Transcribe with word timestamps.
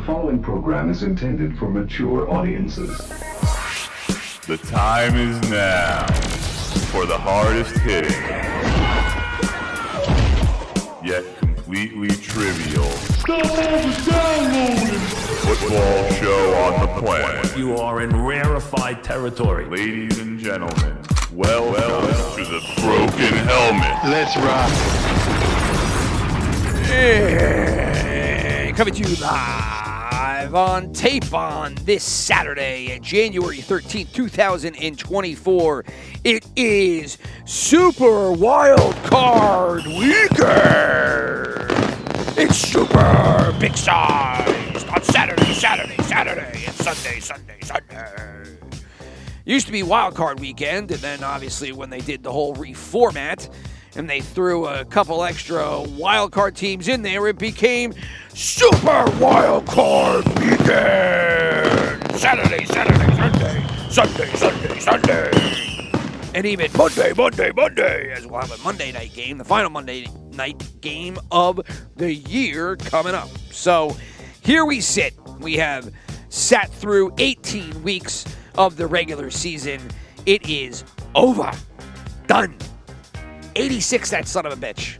The 0.00 0.06
following 0.06 0.42
program 0.42 0.88
is 0.88 1.02
intended 1.02 1.58
for 1.58 1.68
mature 1.68 2.26
audiences. 2.30 2.96
The 4.46 4.56
time 4.56 5.14
is 5.14 5.38
now 5.50 6.06
for 6.90 7.04
the 7.04 7.18
hardest 7.18 7.76
hitting, 7.80 8.10
yet 11.04 11.22
completely 11.36 12.08
trivial 12.08 12.88
football 15.44 16.10
show 16.12 16.54
on 16.54 16.80
the 16.80 16.86
planet. 16.98 17.54
You 17.58 17.76
are 17.76 18.00
in 18.00 18.16
rarefied 18.16 19.04
territory. 19.04 19.66
Ladies 19.66 20.18
and 20.18 20.38
gentlemen, 20.38 20.96
welcome 21.30 22.08
to 22.36 22.44
the 22.50 22.60
Broken 22.80 23.34
Helmet. 23.44 23.98
Let's 24.04 24.34
rock. 24.38 24.70
Yeah, 26.88 28.72
coming 28.72 28.94
to 28.94 29.00
you 29.02 29.16
live 29.16 29.79
on 30.48 30.92
tape 30.94 31.34
on 31.34 31.74
this 31.84 32.02
Saturday, 32.02 32.98
January 33.00 33.58
13th, 33.58 34.12
2024. 34.12 35.84
It 36.24 36.46
is 36.56 37.18
Super 37.44 38.32
Wild 38.32 38.96
Card 39.04 39.84
Weekend. 39.84 40.30
It's 42.38 42.56
super 42.56 43.54
big 43.60 43.76
size 43.76 44.84
on 44.84 45.02
Saturday, 45.04 45.52
Saturday, 45.52 46.02
Saturday, 46.04 46.64
and 46.66 46.74
Sunday, 46.74 47.20
Sunday, 47.20 47.58
Sunday. 47.62 48.56
Used 49.44 49.66
to 49.66 49.72
be 49.72 49.82
Wild 49.82 50.14
Card 50.14 50.40
Weekend, 50.40 50.90
and 50.90 51.00
then 51.00 51.22
obviously 51.22 51.72
when 51.72 51.90
they 51.90 52.00
did 52.00 52.22
the 52.22 52.32
whole 52.32 52.56
reformat 52.56 53.52
and 53.96 54.08
they 54.08 54.20
threw 54.20 54.66
a 54.66 54.84
couple 54.84 55.24
extra 55.24 55.80
wild 55.80 56.32
card 56.32 56.56
teams 56.56 56.88
in 56.88 57.02
there, 57.02 57.26
it 57.26 57.38
became 57.38 57.94
Super 58.34 59.04
Wild 59.18 59.66
Card 59.66 60.26
Weekend. 60.38 62.16
Saturday, 62.16 62.64
Saturday, 62.66 63.16
Sunday, 63.16 63.66
Sunday, 63.90 64.34
Sunday, 64.36 64.78
Sunday. 64.78 65.30
And 66.34 66.46
even 66.46 66.70
Monday, 66.76 67.12
Monday, 67.12 67.50
Monday, 67.50 68.12
as 68.12 68.26
we'll 68.26 68.40
have 68.40 68.52
a 68.52 68.62
Monday 68.62 68.92
night 68.92 69.12
game, 69.14 69.38
the 69.38 69.44
final 69.44 69.68
Monday 69.68 70.06
night 70.32 70.62
game 70.80 71.18
of 71.32 71.60
the 71.96 72.14
year 72.14 72.76
coming 72.76 73.14
up. 73.14 73.28
So 73.50 73.96
here 74.40 74.64
we 74.64 74.80
sit. 74.80 75.14
We 75.40 75.54
have 75.56 75.92
sat 76.28 76.70
through 76.70 77.14
18 77.18 77.82
weeks 77.82 78.24
of 78.56 78.76
the 78.76 78.86
regular 78.86 79.30
season. 79.30 79.80
It 80.24 80.48
is 80.48 80.84
over. 81.14 81.50
Done. 82.28 82.56
86, 83.56 84.10
that 84.10 84.28
son 84.28 84.46
of 84.46 84.52
a 84.52 84.56
bitch. 84.56 84.98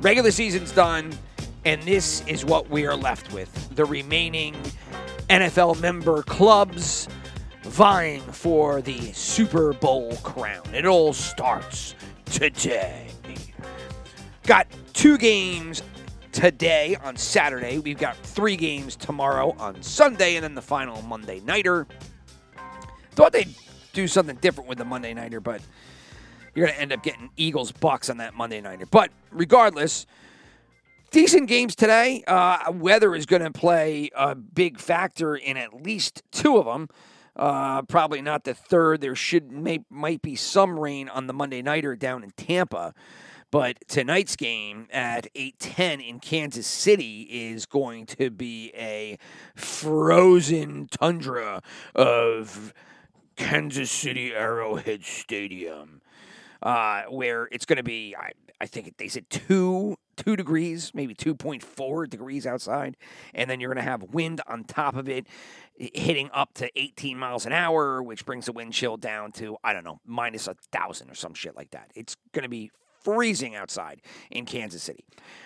Regular 0.00 0.30
season's 0.30 0.72
done, 0.72 1.12
and 1.64 1.82
this 1.82 2.26
is 2.26 2.44
what 2.44 2.68
we 2.70 2.86
are 2.86 2.96
left 2.96 3.32
with. 3.32 3.74
The 3.74 3.84
remaining 3.84 4.56
NFL 5.28 5.80
member 5.80 6.22
clubs 6.22 7.08
vying 7.62 8.20
for 8.20 8.82
the 8.82 9.12
Super 9.12 9.72
Bowl 9.72 10.16
crown. 10.16 10.62
It 10.74 10.86
all 10.86 11.12
starts 11.12 11.94
today. 12.26 13.08
Got 14.44 14.66
two 14.92 15.18
games 15.18 15.82
today 16.32 16.96
on 17.04 17.16
Saturday. 17.16 17.78
We've 17.78 17.98
got 17.98 18.16
three 18.16 18.56
games 18.56 18.96
tomorrow 18.96 19.54
on 19.58 19.80
Sunday, 19.82 20.36
and 20.36 20.44
then 20.44 20.54
the 20.54 20.62
final 20.62 21.00
Monday 21.02 21.40
Nighter. 21.40 21.86
Thought 23.12 23.32
they'd 23.32 23.54
do 23.92 24.08
something 24.08 24.36
different 24.36 24.68
with 24.68 24.78
the 24.78 24.84
Monday 24.84 25.14
Nighter, 25.14 25.40
but 25.40 25.60
you're 26.54 26.66
going 26.66 26.76
to 26.76 26.82
end 26.82 26.92
up 26.92 27.02
getting 27.02 27.30
Eagles 27.36 27.72
Bucks 27.72 28.10
on 28.10 28.18
that 28.18 28.34
Monday 28.34 28.60
Nighter. 28.60 28.86
But 28.86 29.10
regardless, 29.30 30.06
decent 31.10 31.48
games 31.48 31.76
today. 31.76 32.24
Uh, 32.26 32.72
weather 32.72 33.14
is 33.14 33.26
going 33.26 33.42
to 33.42 33.52
play 33.52 34.10
a 34.16 34.34
big 34.34 34.80
factor 34.80 35.36
in 35.36 35.56
at 35.56 35.82
least 35.82 36.22
two 36.32 36.56
of 36.56 36.64
them. 36.64 36.88
Uh, 37.34 37.82
probably 37.82 38.20
not 38.20 38.44
the 38.44 38.54
third. 38.54 39.00
There 39.00 39.14
should 39.14 39.50
may, 39.50 39.84
might 39.88 40.20
be 40.20 40.36
some 40.36 40.78
rain 40.78 41.08
on 41.08 41.26
the 41.26 41.32
Monday 41.32 41.62
nighter 41.62 41.96
down 41.96 42.22
in 42.22 42.30
Tampa, 42.32 42.92
but 43.50 43.76
tonight's 43.88 44.36
game 44.36 44.86
at 44.92 45.28
eight 45.34 45.58
ten 45.58 46.00
in 46.00 46.20
Kansas 46.20 46.66
City 46.66 47.22
is 47.22 47.64
going 47.64 48.04
to 48.06 48.30
be 48.30 48.70
a 48.74 49.18
frozen 49.54 50.88
tundra 50.90 51.62
of 51.94 52.74
Kansas 53.36 53.90
City 53.90 54.34
Arrowhead 54.34 55.02
Stadium, 55.04 56.02
uh, 56.62 57.02
where 57.08 57.48
it's 57.52 57.64
going 57.64 57.76
to 57.76 57.82
be. 57.82 58.14
I, 58.16 58.32
I 58.60 58.66
think 58.66 58.96
they 58.96 59.08
said 59.08 59.28
two 59.28 59.96
two 60.16 60.36
degrees, 60.36 60.92
maybe 60.94 61.14
two 61.14 61.34
point 61.34 61.62
four 61.62 62.06
degrees 62.06 62.46
outside, 62.46 62.96
and 63.34 63.50
then 63.50 63.60
you're 63.60 63.72
going 63.72 63.84
to 63.84 63.90
have 63.90 64.02
wind 64.14 64.40
on 64.46 64.64
top 64.64 64.94
of 64.94 65.08
it, 65.08 65.26
hitting 65.76 66.30
up 66.32 66.54
to 66.54 66.70
18 66.76 67.18
miles 67.18 67.46
an 67.46 67.52
hour, 67.52 68.02
which 68.02 68.24
brings 68.24 68.46
the 68.46 68.52
wind 68.52 68.72
chill 68.72 68.96
down 68.96 69.32
to 69.32 69.56
I 69.64 69.72
don't 69.72 69.84
know 69.84 70.00
minus 70.06 70.46
a 70.46 70.54
thousand 70.70 71.10
or 71.10 71.14
some 71.14 71.34
shit 71.34 71.56
like 71.56 71.72
that. 71.72 71.90
It's 71.94 72.16
going 72.32 72.44
to 72.44 72.48
be 72.48 72.70
freezing 73.02 73.56
outside 73.56 74.00
in 74.30 74.46
Kansas 74.46 74.82
City. 74.82 75.04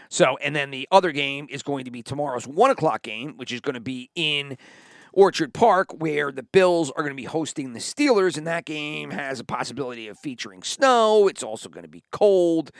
So, 0.09 0.37
and 0.38 0.54
then 0.54 0.71
the 0.71 0.87
other 0.91 1.12
game 1.12 1.47
is 1.50 1.62
going 1.62 1.87
to 1.87 1.91
be 1.91 2.03
tomorrow's 2.03 2.47
one 2.47 2.71
o'clock 2.71 3.03
game, 3.03 3.37
which 3.37 3.53
is 3.53 3.60
going 3.60 3.75
to 3.75 3.81
be 3.81 4.10
in 4.15 4.59
Orchard 5.16 5.54
Park, 5.54 5.88
where 5.99 6.31
the 6.31 6.43
Bills 6.43 6.91
are 6.91 7.03
going 7.03 7.16
to 7.16 7.21
be 7.21 7.25
hosting 7.25 7.72
the 7.72 7.81
Steelers, 7.81 8.37
and 8.37 8.47
that 8.47 8.66
game 8.66 9.10
has 9.10 9.41
a 9.41 9.44
possibility 9.44 10.09
of 10.09 10.19
featuring 10.19 10.62
snow. 10.62 11.27
It's 11.27 11.43
also 11.43 11.71
going 11.71 11.84
to 11.84 11.88
be 11.88 12.04
cold. 12.12 12.71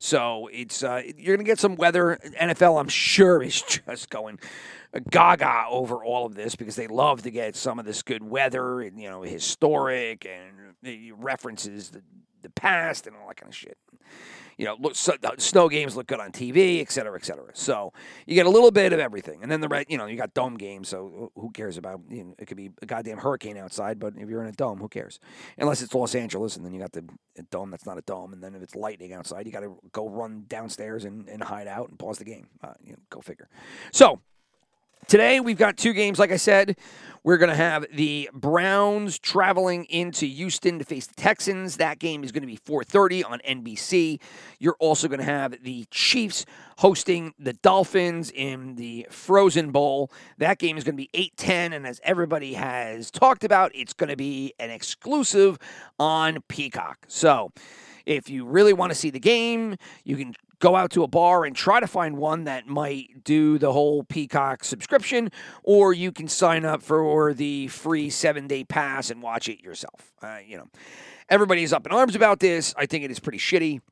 So 0.00 0.50
it's 0.52 0.82
uh, 0.82 1.02
you're 1.16 1.36
going 1.36 1.46
to 1.46 1.50
get 1.50 1.60
some 1.60 1.76
weather. 1.76 2.18
NFL, 2.40 2.80
I'm 2.80 2.88
sure, 2.88 3.40
is 3.42 3.62
just 3.86 4.10
going 4.10 4.40
gaga 5.00 5.66
over 5.68 6.04
all 6.04 6.26
of 6.26 6.34
this 6.34 6.54
because 6.54 6.76
they 6.76 6.86
love 6.86 7.22
to 7.22 7.30
get 7.30 7.56
some 7.56 7.78
of 7.78 7.84
this 7.84 8.02
good 8.02 8.22
weather 8.22 8.80
and 8.80 9.00
you 9.00 9.08
know 9.08 9.22
historic 9.22 10.26
and 10.26 11.12
references 11.18 11.90
the, 11.90 12.02
the 12.42 12.50
past 12.50 13.06
and 13.06 13.16
all 13.16 13.28
that 13.28 13.36
kind 13.36 13.50
of 13.50 13.56
shit. 13.56 13.78
You 14.56 14.66
know, 14.66 14.76
look, 14.78 14.94
so, 14.94 15.14
snow 15.38 15.68
games 15.68 15.96
look 15.96 16.06
good 16.06 16.20
on 16.20 16.30
TV, 16.30 16.80
et 16.80 16.90
cetera, 16.90 17.18
et 17.18 17.24
cetera. 17.24 17.50
So 17.54 17.92
you 18.24 18.36
get 18.36 18.46
a 18.46 18.50
little 18.50 18.70
bit 18.70 18.92
of 18.92 19.00
everything, 19.00 19.42
and 19.42 19.50
then 19.50 19.60
the 19.60 19.68
red, 19.68 19.86
you 19.88 19.98
know, 19.98 20.06
you 20.06 20.16
got 20.16 20.32
dome 20.32 20.56
games. 20.56 20.88
So 20.88 21.32
who 21.34 21.50
cares 21.50 21.76
about? 21.76 22.02
You 22.08 22.24
know, 22.24 22.34
it 22.38 22.46
could 22.46 22.56
be 22.56 22.70
a 22.80 22.86
goddamn 22.86 23.18
hurricane 23.18 23.56
outside, 23.56 23.98
but 23.98 24.14
if 24.16 24.28
you're 24.28 24.42
in 24.42 24.48
a 24.48 24.52
dome, 24.52 24.78
who 24.78 24.88
cares? 24.88 25.18
Unless 25.58 25.82
it's 25.82 25.92
Los 25.92 26.14
Angeles, 26.14 26.56
and 26.56 26.64
then 26.64 26.72
you 26.72 26.80
got 26.80 26.92
the 26.92 27.04
dome 27.50 27.70
that's 27.70 27.86
not 27.86 27.98
a 27.98 28.02
dome, 28.02 28.32
and 28.32 28.42
then 28.42 28.54
if 28.54 28.62
it's 28.62 28.76
lightning 28.76 29.12
outside, 29.12 29.46
you 29.46 29.52
got 29.52 29.60
to 29.60 29.76
go 29.90 30.08
run 30.08 30.44
downstairs 30.46 31.04
and, 31.04 31.28
and 31.28 31.42
hide 31.42 31.66
out 31.66 31.88
and 31.88 31.98
pause 31.98 32.18
the 32.18 32.24
game. 32.24 32.46
Uh, 32.62 32.74
you 32.80 32.92
know, 32.92 32.98
go 33.10 33.20
figure. 33.20 33.48
So 33.92 34.20
Today, 35.06 35.38
we've 35.38 35.58
got 35.58 35.76
two 35.76 35.92
games, 35.92 36.18
like 36.18 36.32
I 36.32 36.36
said. 36.36 36.76
We're 37.24 37.36
going 37.36 37.50
to 37.50 37.56
have 37.56 37.84
the 37.92 38.30
Browns 38.32 39.18
traveling 39.18 39.84
into 39.86 40.24
Houston 40.24 40.78
to 40.78 40.84
face 40.84 41.06
the 41.06 41.14
Texans. 41.14 41.76
That 41.76 41.98
game 41.98 42.24
is 42.24 42.32
going 42.32 42.42
to 42.42 42.46
be 42.46 42.56
4:30 42.56 43.22
on 43.28 43.40
NBC. 43.40 44.20
You're 44.58 44.76
also 44.78 45.08
going 45.08 45.18
to 45.18 45.24
have 45.24 45.62
the 45.62 45.84
Chiefs 45.90 46.46
hosting 46.78 47.34
the 47.38 47.52
Dolphins 47.52 48.30
in 48.30 48.76
the 48.76 49.06
Frozen 49.10 49.72
Bowl. 49.72 50.10
That 50.38 50.58
game 50.58 50.78
is 50.78 50.84
going 50.84 50.96
to 50.96 51.02
be 51.02 51.10
8:10 51.12 51.74
and 51.74 51.86
as 51.86 52.00
everybody 52.04 52.54
has 52.54 53.10
talked 53.10 53.44
about, 53.44 53.72
it's 53.74 53.92
going 53.92 54.10
to 54.10 54.16
be 54.16 54.54
an 54.58 54.70
exclusive 54.70 55.58
on 55.98 56.38
Peacock. 56.48 56.98
So, 57.08 57.52
if 58.06 58.30
you 58.30 58.46
really 58.46 58.72
want 58.72 58.90
to 58.92 58.94
see 58.94 59.10
the 59.10 59.20
game, 59.20 59.76
you 60.04 60.16
can 60.16 60.34
go 60.64 60.76
out 60.76 60.90
to 60.90 61.02
a 61.02 61.06
bar 61.06 61.44
and 61.44 61.54
try 61.54 61.78
to 61.78 61.86
find 61.86 62.16
one 62.16 62.44
that 62.44 62.66
might 62.66 63.22
do 63.22 63.58
the 63.58 63.70
whole 63.70 64.02
Peacock 64.02 64.64
subscription, 64.64 65.30
or 65.62 65.92
you 65.92 66.10
can 66.10 66.26
sign 66.26 66.64
up 66.64 66.80
for 66.80 67.34
the 67.34 67.68
free 67.68 68.08
seven 68.08 68.46
day 68.46 68.64
pass 68.64 69.10
and 69.10 69.20
watch 69.20 69.46
it 69.46 69.62
yourself. 69.62 70.14
Uh, 70.22 70.38
you 70.44 70.56
know, 70.56 70.66
everybody's 71.28 71.74
up 71.74 71.84
in 71.84 71.92
arms 71.92 72.16
about 72.16 72.40
this. 72.40 72.74
I 72.78 72.86
think 72.86 73.04
it 73.04 73.10
is 73.10 73.20
pretty 73.20 73.36
shitty. 73.36 73.82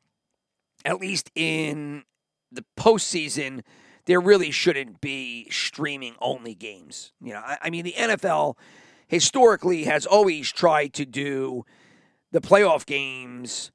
At 0.86 0.98
least 0.98 1.30
in 1.34 2.04
the 2.50 2.64
postseason, 2.78 3.60
there 4.06 4.20
really 4.20 4.50
shouldn't 4.50 5.02
be 5.02 5.50
streaming 5.50 6.14
only 6.22 6.54
games. 6.54 7.12
You 7.20 7.34
know, 7.34 7.42
I, 7.44 7.58
I 7.64 7.70
mean, 7.70 7.84
the 7.84 7.94
NFL 7.98 8.56
historically 9.08 9.84
has 9.84 10.06
always 10.06 10.50
tried 10.50 10.94
to 10.94 11.04
do 11.04 11.66
the 12.30 12.40
playoff 12.40 12.86
games 12.86 13.70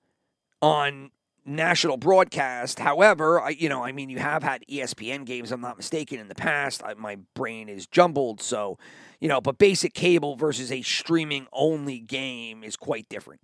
on 0.63 1.11
national 1.47 1.97
broadcast. 1.97 2.79
However, 2.79 3.41
I, 3.41 3.49
you 3.49 3.69
know, 3.69 3.83
I 3.83 3.91
mean, 3.91 4.09
you 4.09 4.19
have 4.19 4.43
had 4.43 4.63
ESPN 4.69 5.25
games, 5.25 5.51
I'm 5.51 5.61
not 5.61 5.77
mistaken, 5.77 6.19
in 6.19 6.27
the 6.27 6.35
past. 6.35 6.83
I, 6.83 6.93
my 6.93 7.17
brain 7.33 7.69
is 7.69 7.87
jumbled. 7.87 8.41
So, 8.41 8.77
you 9.19 9.27
know, 9.27 9.41
but 9.41 9.57
basic 9.57 9.93
cable 9.93 10.35
versus 10.35 10.71
a 10.71 10.81
streaming 10.81 11.47
only 11.51 11.99
game 11.99 12.63
is 12.63 12.75
quite 12.75 13.09
different. 13.09 13.41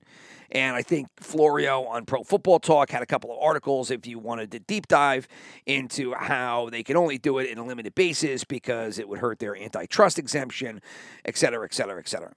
And 0.51 0.75
I 0.75 0.83
think 0.83 1.07
Florio 1.17 1.83
on 1.85 2.05
Pro 2.05 2.23
Football 2.23 2.59
Talk 2.59 2.91
had 2.91 3.01
a 3.01 3.07
couple 3.07 3.31
of 3.31 3.39
articles 3.41 3.89
if 3.89 4.05
you 4.05 4.19
wanted 4.19 4.51
to 4.51 4.59
deep 4.59 4.87
dive 4.87 5.27
into 5.65 6.13
how 6.13 6.69
they 6.69 6.83
can 6.83 6.95
only 6.95 7.17
do 7.17 7.39
it 7.39 7.49
in 7.49 7.57
a 7.57 7.65
limited 7.65 7.95
basis 7.95 8.43
because 8.43 8.99
it 8.99 9.09
would 9.09 9.17
hurt 9.17 9.39
their 9.39 9.57
antitrust 9.57 10.19
exemption, 10.19 10.79
et 11.25 11.37
cetera, 11.37 11.65
et 11.65 11.73
cetera, 11.73 11.97
et 11.97 12.07
cetera. 12.07 12.33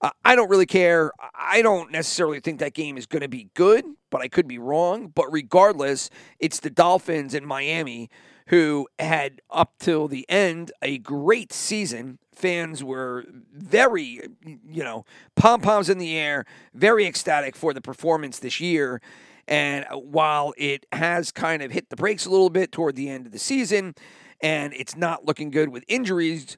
Uh, 0.00 0.10
I 0.24 0.36
don't 0.36 0.48
really 0.48 0.66
care. 0.66 1.10
I 1.34 1.60
don't 1.60 1.90
necessarily 1.90 2.38
think 2.38 2.60
that 2.60 2.74
game 2.74 2.96
is 2.96 3.06
going 3.06 3.22
to 3.22 3.28
be 3.28 3.48
good, 3.54 3.84
but 4.10 4.20
I 4.20 4.28
could 4.28 4.46
be 4.46 4.58
wrong. 4.58 5.08
But 5.08 5.32
regardless, 5.32 6.08
it's 6.38 6.60
the 6.60 6.70
Dolphins 6.70 7.34
in 7.34 7.44
Miami 7.44 8.10
who 8.48 8.88
had 8.98 9.40
up 9.50 9.72
till 9.78 10.08
the 10.08 10.24
end 10.28 10.72
a 10.82 10.98
great 10.98 11.52
season. 11.52 12.18
Fans 12.32 12.84
were 12.84 13.24
very, 13.52 14.20
you 14.44 14.84
know, 14.84 15.04
pom 15.34 15.60
poms 15.60 15.88
in 15.88 15.98
the 15.98 16.16
air, 16.16 16.44
very 16.74 17.06
ecstatic 17.06 17.56
for 17.56 17.72
the 17.72 17.80
performance 17.80 18.38
this 18.38 18.60
year. 18.60 19.00
And 19.48 19.86
while 19.92 20.52
it 20.56 20.86
has 20.92 21.30
kind 21.30 21.62
of 21.62 21.70
hit 21.70 21.88
the 21.88 21.96
brakes 21.96 22.26
a 22.26 22.30
little 22.30 22.50
bit 22.50 22.72
toward 22.72 22.96
the 22.96 23.08
end 23.08 23.26
of 23.26 23.32
the 23.32 23.38
season, 23.38 23.94
and 24.40 24.74
it's 24.74 24.96
not 24.96 25.24
looking 25.24 25.50
good 25.50 25.70
with 25.70 25.84
injuries, 25.88 26.56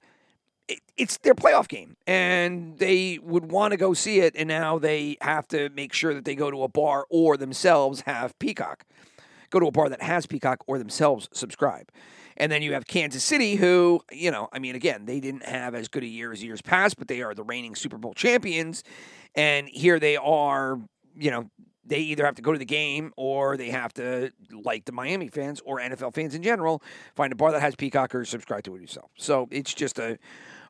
it, 0.69 0.81
it's 0.97 1.17
their 1.19 1.35
playoff 1.35 1.69
game, 1.69 1.97
and 2.07 2.79
they 2.79 3.19
would 3.23 3.51
want 3.51 3.73
to 3.73 3.77
go 3.77 3.95
see 3.95 4.21
it. 4.21 4.35
And 4.37 4.49
now 4.49 4.79
they 4.79 5.17
have 5.21 5.47
to 5.49 5.69
make 5.71 5.93
sure 5.93 6.15
that 6.15 6.25
they 6.25 6.35
go 6.35 6.51
to 6.51 6.63
a 6.63 6.69
bar 6.69 7.07
or 7.09 7.37
themselves 7.37 8.03
have 8.03 8.39
Peacock, 8.39 8.85
go 9.51 9.61
to 9.61 9.67
a 9.67 9.71
bar 9.71 9.89
that 9.89 10.03
has 10.03 10.27
Peacock 10.27 10.63
or 10.67 10.79
themselves 10.79 11.29
subscribe. 11.33 11.91
And 12.37 12.53
then 12.53 12.63
you 12.63 12.75
have 12.75 12.87
Kansas 12.87 13.25
City, 13.25 13.57
who, 13.57 14.01
you 14.13 14.31
know, 14.31 14.49
I 14.53 14.61
mean, 14.61 14.77
again, 14.77 15.07
they 15.07 15.19
didn't 15.19 15.45
have 15.45 15.75
as 15.75 15.89
good 15.89 16.05
a 16.05 16.07
year 16.07 16.33
as 16.33 16.43
years 16.43 16.63
past, 16.63 16.97
but 16.97 17.09
they 17.09 17.21
are 17.23 17.35
the 17.35 17.43
reigning 17.43 17.75
Super 17.75 17.99
Bowl 17.99 18.15
champions. 18.15 18.85
And 19.35 19.69
here 19.69 19.99
they 19.99 20.17
are, 20.17 20.79
you 21.17 21.31
know, 21.33 21.51
they 21.85 21.99
either 21.99 22.25
have 22.25 22.37
to 22.37 22.43
go 22.43 22.53
to 22.53 22.59
the 22.59 22.65
game 22.65 23.13
or 23.17 23.57
they 23.57 23.71
have 23.71 23.93
to, 23.95 24.31
like 24.53 24.85
the 24.85 24.93
Miami 24.93 25.29
fans 25.29 25.61
or 25.65 25.79
NFL 25.79 26.15
fans 26.15 26.35
in 26.35 26.43
general, 26.43 26.83
find 27.17 27.33
a 27.33 27.37
bar 27.37 27.51
that 27.51 27.61
has 27.61 27.75
Peacock 27.75 28.15
or 28.15 28.25
subscribe 28.25 28.63
to 28.65 28.77
it 28.77 28.81
yourself. 28.81 29.11
So 29.17 29.49
it's 29.51 29.75
just 29.75 29.99
a 29.99 30.19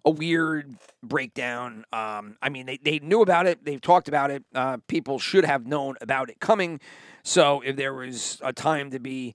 a 0.04 0.10
weird 0.10 0.74
breakdown. 1.02 1.84
Um, 1.92 2.36
I 2.40 2.48
mean, 2.48 2.66
they, 2.66 2.78
they 2.78 2.98
knew 3.00 3.22
about 3.22 3.46
it. 3.46 3.64
They've 3.64 3.80
talked 3.80 4.08
about 4.08 4.30
it. 4.30 4.44
Uh, 4.54 4.78
people 4.86 5.18
should 5.18 5.44
have 5.44 5.66
known 5.66 5.96
about 6.00 6.30
it 6.30 6.40
coming. 6.40 6.80
So 7.28 7.60
if 7.60 7.76
there 7.76 7.92
was 7.92 8.40
a 8.42 8.54
time 8.54 8.90
to 8.92 8.98
be 8.98 9.34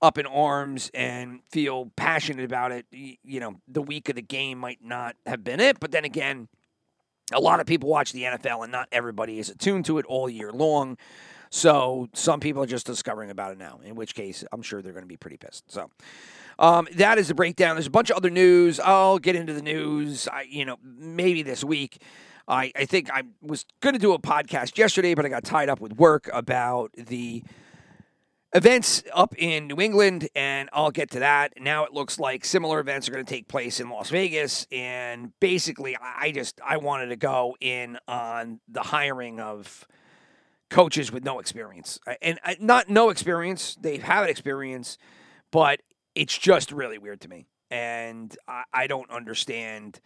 up 0.00 0.18
in 0.18 0.26
arms 0.26 0.88
and 0.94 1.40
feel 1.50 1.90
passionate 1.96 2.44
about 2.44 2.70
it, 2.70 2.86
you 2.92 3.40
know, 3.40 3.56
the 3.66 3.82
week 3.82 4.08
of 4.08 4.14
the 4.14 4.22
game 4.22 4.58
might 4.58 4.78
not 4.84 5.16
have 5.26 5.42
been 5.42 5.58
it. 5.58 5.80
But 5.80 5.90
then 5.90 6.04
again, 6.04 6.46
a 7.32 7.40
lot 7.40 7.58
of 7.58 7.66
people 7.66 7.88
watch 7.88 8.12
the 8.12 8.22
NFL 8.22 8.62
and 8.62 8.70
not 8.70 8.88
everybody 8.92 9.40
is 9.40 9.48
attuned 9.48 9.84
to 9.86 9.98
it 9.98 10.06
all 10.06 10.30
year 10.30 10.52
long. 10.52 10.96
So 11.50 12.08
some 12.12 12.38
people 12.38 12.62
are 12.62 12.66
just 12.66 12.86
discovering 12.86 13.30
about 13.30 13.50
it 13.50 13.58
now, 13.58 13.80
in 13.84 13.96
which 13.96 14.14
case 14.14 14.44
I'm 14.52 14.62
sure 14.62 14.80
they're 14.80 14.92
going 14.92 15.04
to 15.04 15.08
be 15.08 15.16
pretty 15.16 15.36
pissed. 15.36 15.70
So 15.72 15.90
um, 16.60 16.86
that 16.94 17.18
is 17.18 17.26
the 17.26 17.34
breakdown. 17.34 17.74
There's 17.74 17.88
a 17.88 17.90
bunch 17.90 18.10
of 18.10 18.16
other 18.16 18.30
news. 18.30 18.78
I'll 18.78 19.18
get 19.18 19.34
into 19.34 19.54
the 19.54 19.62
news, 19.62 20.28
I, 20.28 20.42
you 20.42 20.64
know, 20.64 20.76
maybe 20.84 21.42
this 21.42 21.64
week. 21.64 22.00
I, 22.46 22.72
I 22.76 22.84
think 22.84 23.10
I 23.10 23.22
was 23.40 23.64
going 23.80 23.94
to 23.94 23.98
do 23.98 24.12
a 24.12 24.18
podcast 24.18 24.76
yesterday, 24.76 25.14
but 25.14 25.24
I 25.24 25.28
got 25.28 25.44
tied 25.44 25.68
up 25.68 25.80
with 25.80 25.94
work 25.96 26.28
about 26.32 26.92
the 26.92 27.42
events 28.54 29.02
up 29.12 29.34
in 29.36 29.66
New 29.66 29.80
England, 29.80 30.28
and 30.34 30.68
I'll 30.72 30.90
get 30.90 31.10
to 31.12 31.18
that. 31.20 31.54
Now 31.60 31.84
it 31.84 31.92
looks 31.92 32.18
like 32.18 32.44
similar 32.44 32.80
events 32.80 33.08
are 33.08 33.12
going 33.12 33.24
to 33.24 33.28
take 33.30 33.48
place 33.48 33.80
in 33.80 33.88
Las 33.90 34.10
Vegas, 34.10 34.66
and 34.70 35.32
basically, 35.40 35.96
I 36.00 36.30
just 36.32 36.60
I 36.64 36.76
wanted 36.76 37.06
to 37.06 37.16
go 37.16 37.56
in 37.60 37.98
on 38.06 38.60
the 38.68 38.82
hiring 38.82 39.40
of 39.40 39.86
coaches 40.70 41.10
with 41.10 41.24
no 41.24 41.40
experience, 41.40 41.98
and 42.22 42.38
not 42.60 42.88
no 42.88 43.10
experience. 43.10 43.76
They 43.80 43.98
have 43.98 44.28
experience, 44.28 44.98
but 45.50 45.80
it's 46.14 46.36
just 46.36 46.72
really 46.72 46.98
weird 46.98 47.20
to 47.22 47.28
me, 47.28 47.46
and 47.70 48.36
I, 48.46 48.64
I 48.72 48.86
don't 48.86 49.10
understand. 49.10 50.00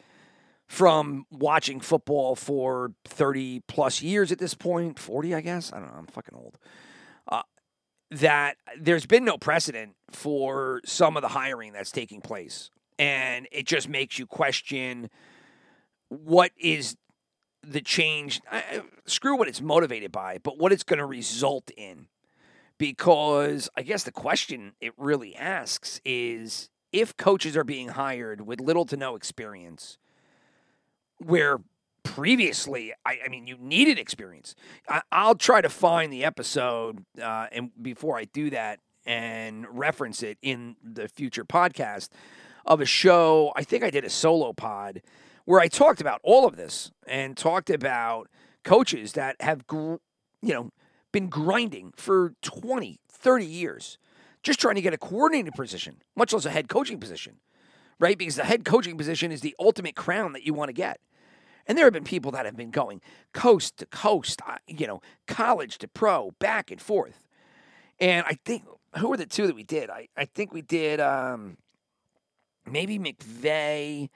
From 0.68 1.24
watching 1.30 1.80
football 1.80 2.36
for 2.36 2.92
30 3.06 3.62
plus 3.68 4.02
years 4.02 4.30
at 4.30 4.38
this 4.38 4.52
point, 4.52 4.98
40, 4.98 5.34
I 5.34 5.40
guess. 5.40 5.72
I 5.72 5.78
don't 5.78 5.88
know. 5.88 5.98
I'm 5.98 6.06
fucking 6.06 6.34
old 6.34 6.58
uh, 7.28 7.42
that 8.10 8.56
there's 8.78 9.06
been 9.06 9.24
no 9.24 9.38
precedent 9.38 9.94
for 10.10 10.80
some 10.84 11.16
of 11.16 11.22
the 11.22 11.28
hiring 11.28 11.72
that's 11.72 11.90
taking 11.90 12.20
place. 12.20 12.70
And 12.98 13.46
it 13.52 13.66
just 13.66 13.88
makes 13.88 14.18
you 14.18 14.26
question 14.26 15.10
what 16.08 16.50
is 16.58 16.96
the 17.62 17.80
change. 17.80 18.40
Screw 19.06 19.36
what 19.36 19.48
it's 19.48 19.60
motivated 19.60 20.10
by, 20.10 20.38
but 20.42 20.58
what 20.58 20.72
it's 20.72 20.82
going 20.82 20.98
to 20.98 21.06
result 21.06 21.70
in. 21.76 22.06
Because 22.78 23.68
I 23.76 23.82
guess 23.82 24.04
the 24.04 24.12
question 24.12 24.72
it 24.80 24.92
really 24.96 25.34
asks 25.34 26.00
is 26.04 26.70
if 26.92 27.16
coaches 27.16 27.56
are 27.56 27.64
being 27.64 27.88
hired 27.88 28.46
with 28.46 28.60
little 28.60 28.84
to 28.86 28.96
no 28.96 29.16
experience, 29.16 29.98
where 31.18 31.58
previously, 32.02 32.92
I, 33.04 33.18
I, 33.24 33.28
mean, 33.28 33.46
you 33.46 33.56
needed 33.58 33.98
experience. 33.98 34.54
I, 34.88 35.26
will 35.26 35.34
try 35.34 35.60
to 35.60 35.68
find 35.68 36.12
the 36.12 36.24
episode, 36.24 37.04
uh, 37.20 37.46
and 37.52 37.70
before 37.80 38.18
I 38.18 38.24
do 38.24 38.50
that, 38.50 38.80
and 39.06 39.66
reference 39.70 40.22
it 40.22 40.38
in 40.42 40.76
the 40.82 41.08
future 41.08 41.44
podcast 41.44 42.10
of 42.66 42.80
a 42.80 42.84
show. 42.84 43.52
I 43.56 43.62
think 43.64 43.82
I 43.82 43.90
did 43.90 44.04
a 44.04 44.10
solo 44.10 44.52
pod 44.52 45.00
where 45.46 45.60
I 45.60 45.68
talked 45.68 46.00
about 46.00 46.20
all 46.22 46.46
of 46.46 46.56
this 46.56 46.90
and 47.06 47.36
talked 47.36 47.70
about 47.70 48.28
coaches 48.64 49.12
that 49.14 49.36
have, 49.40 49.66
gr- 49.66 49.96
you 50.42 50.52
know, 50.52 50.70
been 51.10 51.28
grinding 51.28 51.92
for 51.96 52.34
20, 52.42 53.00
30 53.10 53.46
years, 53.46 53.98
just 54.42 54.60
trying 54.60 54.74
to 54.74 54.82
get 54.82 54.92
a 54.92 54.98
coordinating 54.98 55.52
position, 55.52 56.02
much 56.14 56.32
less 56.34 56.44
a 56.44 56.50
head 56.50 56.68
coaching 56.68 57.00
position, 57.00 57.36
right? 57.98 58.18
Because 58.18 58.36
the 58.36 58.44
head 58.44 58.64
coaching 58.64 58.98
position 58.98 59.32
is 59.32 59.40
the 59.40 59.56
ultimate 59.58 59.96
crown 59.96 60.32
that 60.34 60.44
you 60.44 60.52
want 60.52 60.68
to 60.68 60.74
get. 60.74 61.00
And 61.68 61.76
there 61.76 61.84
have 61.84 61.92
been 61.92 62.04
people 62.04 62.32
that 62.32 62.46
have 62.46 62.56
been 62.56 62.70
going 62.70 63.02
coast 63.34 63.76
to 63.76 63.86
coast, 63.86 64.40
uh, 64.46 64.56
you 64.66 64.86
know, 64.86 65.02
college 65.26 65.76
to 65.78 65.88
pro, 65.88 66.32
back 66.38 66.70
and 66.70 66.80
forth. 66.80 67.26
And 68.00 68.24
I 68.26 68.38
think, 68.44 68.64
who 68.96 69.10
were 69.10 69.18
the 69.18 69.26
two 69.26 69.46
that 69.46 69.54
we 69.54 69.64
did? 69.64 69.90
I, 69.90 70.08
I 70.16 70.24
think 70.24 70.52
we 70.52 70.62
did 70.62 70.98
um, 70.98 71.58
maybe 72.66 72.98
McVay 72.98 74.08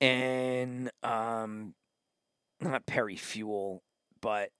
and 0.00 0.90
um, 1.04 1.74
not 2.60 2.86
Perry 2.86 3.16
Fewell, 3.16 3.82
but 4.20 4.50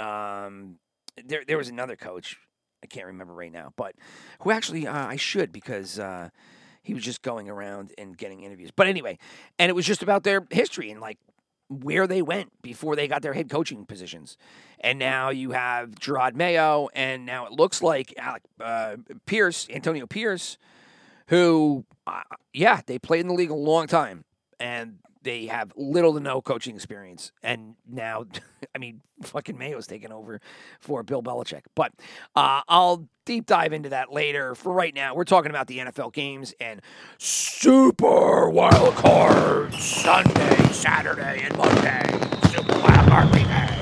um, 0.00 0.78
there, 1.22 1.44
there 1.46 1.58
was 1.58 1.68
another 1.68 1.96
coach. 1.96 2.38
I 2.82 2.86
can't 2.86 3.06
remember 3.06 3.34
right 3.34 3.52
now, 3.52 3.72
but 3.76 3.94
who 4.40 4.50
actually 4.50 4.86
uh, 4.86 5.06
I 5.06 5.16
should 5.16 5.52
because 5.52 5.98
uh, 5.98 6.30
he 6.86 6.94
was 6.94 7.02
just 7.02 7.20
going 7.22 7.50
around 7.50 7.92
and 7.98 8.16
getting 8.16 8.42
interviews. 8.42 8.70
But 8.74 8.86
anyway, 8.86 9.18
and 9.58 9.68
it 9.68 9.74
was 9.74 9.84
just 9.84 10.04
about 10.04 10.22
their 10.22 10.46
history 10.52 10.88
and 10.92 11.00
like 11.00 11.18
where 11.68 12.06
they 12.06 12.22
went 12.22 12.52
before 12.62 12.94
they 12.94 13.08
got 13.08 13.22
their 13.22 13.32
head 13.32 13.50
coaching 13.50 13.84
positions. 13.84 14.38
And 14.78 14.96
now 14.96 15.30
you 15.30 15.50
have 15.50 15.98
Gerard 15.98 16.36
Mayo, 16.36 16.88
and 16.94 17.26
now 17.26 17.44
it 17.46 17.52
looks 17.52 17.82
like 17.82 18.14
Alec 18.16 18.42
uh, 18.60 18.96
Pierce, 19.26 19.66
Antonio 19.68 20.06
Pierce, 20.06 20.58
who, 21.26 21.84
uh, 22.06 22.22
yeah, 22.52 22.82
they 22.86 23.00
played 23.00 23.22
in 23.22 23.26
the 23.26 23.34
league 23.34 23.50
a 23.50 23.54
long 23.54 23.88
time, 23.88 24.24
and 24.60 25.00
they 25.26 25.46
have 25.46 25.72
little 25.76 26.14
to 26.14 26.20
no 26.20 26.40
coaching 26.40 26.76
experience. 26.76 27.32
And 27.42 27.74
now, 27.86 28.24
I 28.74 28.78
mean, 28.78 29.02
fucking 29.22 29.58
Mayo's 29.58 29.86
taking 29.88 30.12
over 30.12 30.40
for 30.80 31.02
Bill 31.02 31.22
Belichick. 31.22 31.62
But 31.74 31.92
uh, 32.36 32.62
I'll 32.68 33.08
deep 33.24 33.46
dive 33.46 33.72
into 33.72 33.88
that 33.88 34.12
later. 34.12 34.54
For 34.54 34.72
right 34.72 34.94
now, 34.94 35.16
we're 35.16 35.24
talking 35.24 35.50
about 35.50 35.66
the 35.66 35.78
NFL 35.78 36.12
games 36.12 36.54
and 36.60 36.80
Super 37.18 38.48
Wild 38.48 38.94
Card 38.94 39.74
Sunday, 39.74 40.56
Saturday, 40.72 41.40
and 41.42 41.58
Monday. 41.58 42.04
Super 42.50 42.78
Wild 42.78 43.08
Card 43.08 43.34
Weekend. 43.34 43.72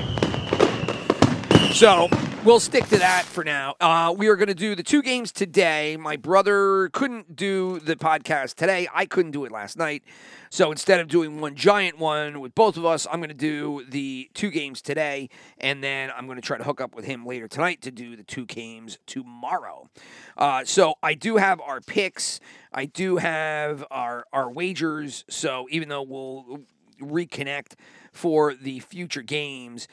So 1.75 2.09
we'll 2.45 2.59
stick 2.59 2.85
to 2.85 2.99
that 2.99 3.25
for 3.25 3.43
now. 3.43 3.75
Uh, 3.81 4.13
we 4.15 4.27
are 4.27 4.35
going 4.35 4.47
to 4.47 4.53
do 4.53 4.75
the 4.75 4.83
two 4.83 5.01
games 5.01 5.31
today. 5.31 5.97
My 5.97 6.15
brother 6.15 6.89
couldn't 6.89 7.35
do 7.35 7.79
the 7.79 7.95
podcast 7.95 8.53
today. 8.53 8.87
I 8.93 9.07
couldn't 9.07 9.31
do 9.31 9.45
it 9.45 9.51
last 9.51 9.77
night. 9.77 10.03
So 10.51 10.71
instead 10.71 10.99
of 10.99 11.07
doing 11.07 11.41
one 11.41 11.55
giant 11.55 11.97
one 11.97 12.39
with 12.39 12.53
both 12.53 12.77
of 12.77 12.85
us, 12.85 13.07
I'm 13.11 13.19
going 13.19 13.29
to 13.29 13.33
do 13.33 13.83
the 13.89 14.29
two 14.35 14.51
games 14.51 14.83
today, 14.83 15.29
and 15.57 15.83
then 15.83 16.11
I'm 16.15 16.27
going 16.27 16.35
to 16.35 16.41
try 16.41 16.57
to 16.59 16.63
hook 16.63 16.79
up 16.79 16.95
with 16.95 17.05
him 17.05 17.25
later 17.25 17.47
tonight 17.47 17.81
to 17.81 17.91
do 17.91 18.15
the 18.15 18.23
two 18.23 18.45
games 18.45 18.99
tomorrow. 19.07 19.89
Uh, 20.37 20.63
so 20.65 20.93
I 21.01 21.15
do 21.15 21.37
have 21.37 21.59
our 21.59 21.81
picks. 21.81 22.39
I 22.71 22.85
do 22.85 23.17
have 23.17 23.83
our 23.89 24.25
our 24.31 24.51
wagers. 24.51 25.25
So 25.29 25.65
even 25.71 25.89
though 25.89 26.03
we'll 26.03 26.59
reconnect 27.01 27.73
for 28.13 28.53
the 28.53 28.79
future 28.79 29.21
games 29.21 29.87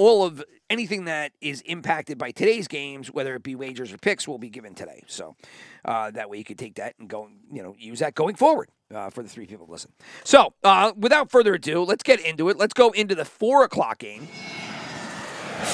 all 0.00 0.24
of 0.24 0.42
anything 0.70 1.04
that 1.04 1.32
is 1.42 1.60
impacted 1.66 2.16
by 2.16 2.30
today's 2.30 2.66
games, 2.66 3.12
whether 3.12 3.34
it 3.34 3.42
be 3.42 3.54
wagers 3.54 3.92
or 3.92 3.98
picks, 3.98 4.26
will 4.26 4.38
be 4.38 4.48
given 4.48 4.74
today. 4.74 5.02
So 5.06 5.36
uh, 5.84 6.10
that 6.12 6.30
way 6.30 6.38
you 6.38 6.44
can 6.44 6.56
take 6.56 6.76
that 6.76 6.94
and 6.98 7.06
go, 7.06 7.28
you 7.52 7.62
know, 7.62 7.74
use 7.78 7.98
that 7.98 8.14
going 8.14 8.34
forward 8.34 8.70
uh, 8.94 9.10
for 9.10 9.22
the 9.22 9.28
three 9.28 9.44
people 9.44 9.66
to 9.66 9.72
listen. 9.72 9.92
So 10.24 10.54
uh, 10.64 10.92
without 10.96 11.30
further 11.30 11.52
ado, 11.52 11.84
let's 11.84 12.02
get 12.02 12.18
into 12.18 12.48
it. 12.48 12.56
Let's 12.56 12.72
go 12.72 12.92
into 12.92 13.14
the 13.14 13.26
four 13.26 13.62
o'clock 13.62 13.98
game. 13.98 14.26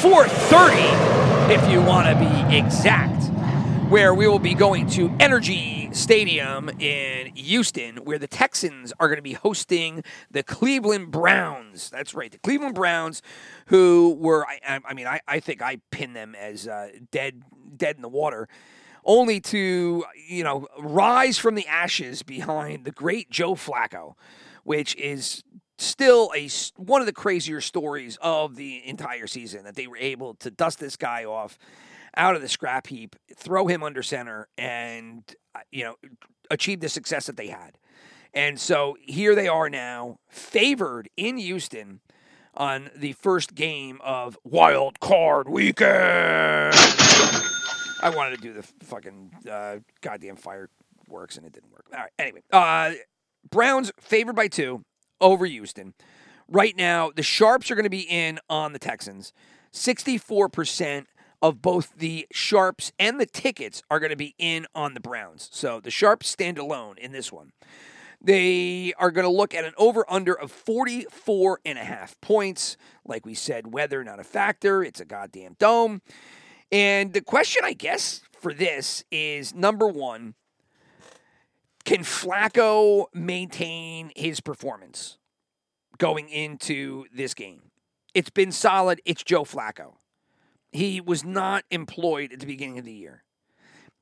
4:30, 0.01 1.55
if 1.55 1.71
you 1.71 1.81
want 1.81 2.09
to 2.09 2.17
be 2.17 2.57
exact, 2.57 3.31
where 3.89 4.13
we 4.13 4.27
will 4.27 4.41
be 4.41 4.53
going 4.53 4.85
to 4.89 5.09
NRG 5.11 5.95
Stadium 5.95 6.69
in 6.81 7.29
Houston, 7.37 7.99
where 7.99 8.19
the 8.19 8.27
Texans 8.27 8.93
are 8.99 9.07
going 9.07 9.19
to 9.19 9.23
be 9.23 9.35
hosting 9.35 10.03
the 10.29 10.43
Cleveland 10.43 11.13
Browns. 11.13 11.89
That's 11.89 12.13
right, 12.13 12.33
the 12.33 12.39
Cleveland 12.39 12.75
Browns, 12.75 13.23
who 13.67 14.17
were, 14.19 14.45
I, 14.45 14.81
I 14.85 14.93
mean, 14.93 15.07
I, 15.07 15.21
I 15.29 15.39
think 15.39 15.63
I 15.63 15.79
pin 15.93 16.15
them 16.15 16.35
as 16.35 16.67
uh, 16.67 16.89
dead, 17.13 17.45
dead 17.77 17.95
in 17.95 18.03
the 18.03 18.09
water 18.09 18.49
only 19.05 19.39
to, 19.41 20.05
you 20.29 20.43
know, 20.43 20.67
rise 20.81 21.39
from 21.39 21.55
the 21.55 21.67
ashes 21.69 22.25
behind 22.25 22.85
the 22.85 22.91
great 22.91 23.31
Joe 23.31 23.55
Flacco, 23.55 24.15
which 24.65 24.97
is 24.97 25.45
still 25.79 26.33
a 26.35 26.49
one 26.77 27.01
of 27.01 27.07
the 27.07 27.13
crazier 27.13 27.61
stories 27.61 28.19
of 28.21 28.57
the 28.57 28.85
entire 28.85 29.29
season 29.29 29.63
that 29.63 29.77
they 29.77 29.87
were 29.87 29.97
able 29.97 30.35
to 30.35 30.51
dust 30.51 30.81
this 30.81 30.97
guy 30.97 31.25
off 31.25 31.57
out 32.17 32.35
of 32.35 32.43
the 32.43 32.49
scrap 32.49 32.87
heap, 32.87 33.17
throw 33.37 33.67
him 33.67 33.83
under 33.83 34.03
center, 34.03 34.49
and 34.57 35.23
uh, 35.55 35.61
you 35.71 35.85
know 35.85 35.97
achieve 36.51 36.81
the 36.81 36.89
success 36.89 37.27
that 37.27 37.37
they 37.37 37.49
had. 37.49 37.79
And 38.35 38.61
so 38.61 38.97
here 39.01 39.35
they 39.35 39.49
are 39.49 39.71
now, 39.71 40.19
favored 40.29 41.09
in 41.17 41.39
Houston 41.39 42.01
on 42.55 42.91
the 42.95 43.13
first 43.13 43.55
game 43.55 43.99
of 44.05 44.39
Wild 44.45 45.01
Card 45.01 45.49
Weekend. 45.49 46.75
I 48.03 48.13
wanted 48.15 48.37
to 48.37 48.43
do 48.43 48.53
the 48.53 48.63
fucking 48.85 49.33
uh, 49.51 49.79
goddamn 50.03 50.37
fireworks, 50.37 51.37
and 51.37 51.47
it 51.47 51.53
didn't 51.53 51.73
work. 51.73 51.87
All 51.93 52.01
right. 52.01 52.11
Anyway, 52.19 52.43
uh, 52.53 52.93
Browns 53.51 53.91
favored 54.01 54.37
by 54.37 54.49
two 54.49 54.83
over 55.21 55.47
Houston. 55.47 55.95
Right 56.49 56.77
now, 56.77 57.11
the 57.15 57.23
Sharps 57.23 57.71
are 57.71 57.75
going 57.75 57.85
to 57.85 57.91
be 57.91 58.07
in 58.09 58.39
on 58.49 58.73
the 58.73 58.79
Texans. 58.79 59.33
64% 59.73 61.07
of 61.47 61.63
both 61.63 61.95
the 61.97 62.27
Sharps 62.33 62.91
and 62.99 63.21
the 63.21 63.27
tickets 63.27 63.81
are 63.89 64.01
going 64.01 64.11
to 64.11 64.17
be 64.17 64.35
in 64.37 64.67
on 64.75 64.95
the 64.95 65.01
Browns. 65.01 65.49
So 65.53 65.79
the 65.79 65.93
Sharps 65.93 66.29
stand 66.29 66.59
alone 66.59 66.99
in 66.99 67.13
this 67.13 67.31
one. 67.31 67.53
They 68.21 68.93
are 68.99 69.13
going 69.13 69.27
to 69.27 69.31
look 69.31 69.55
at 69.55 69.65
an 69.65 69.75
over 69.79 70.05
under 70.09 70.35
of 70.37 70.51
44 70.51 71.61
and 71.65 71.79
a 71.79 71.85
half 71.85 72.21
points. 72.21 72.77
Like 73.05 73.25
we 73.25 73.35
said, 73.35 73.73
weather 73.73 74.03
not 74.03 74.19
a 74.19 74.25
factor. 74.25 74.83
It's 74.83 75.01
a 75.01 75.05
goddamn 75.05 75.55
dome. 75.61 76.03
And 76.73 77.13
the 77.13 77.21
question, 77.21 77.63
I 77.65 77.75
guess, 77.75 78.23
for 78.41 78.53
this 78.53 79.05
is 79.13 79.55
number 79.55 79.87
one, 79.87 80.35
can 81.85 82.01
Flacco 82.01 83.07
maintain 83.15 84.11
his 84.17 84.41
performance 84.41 85.19
going 85.99 86.29
into 86.29 87.05
this 87.15 87.35
game? 87.35 87.71
It's 88.15 88.31
been 88.31 88.51
solid. 88.51 89.01
It's 89.05 89.23
Joe 89.23 89.45
Flacco. 89.45 89.93
He 90.77 91.01
was 91.01 91.25
not 91.25 91.65
employed 91.71 92.35
at 92.35 92.41
the 92.41 92.47
beginning 92.47 92.79
of 92.79 92.85
the 92.85 92.93
year. 92.93 93.25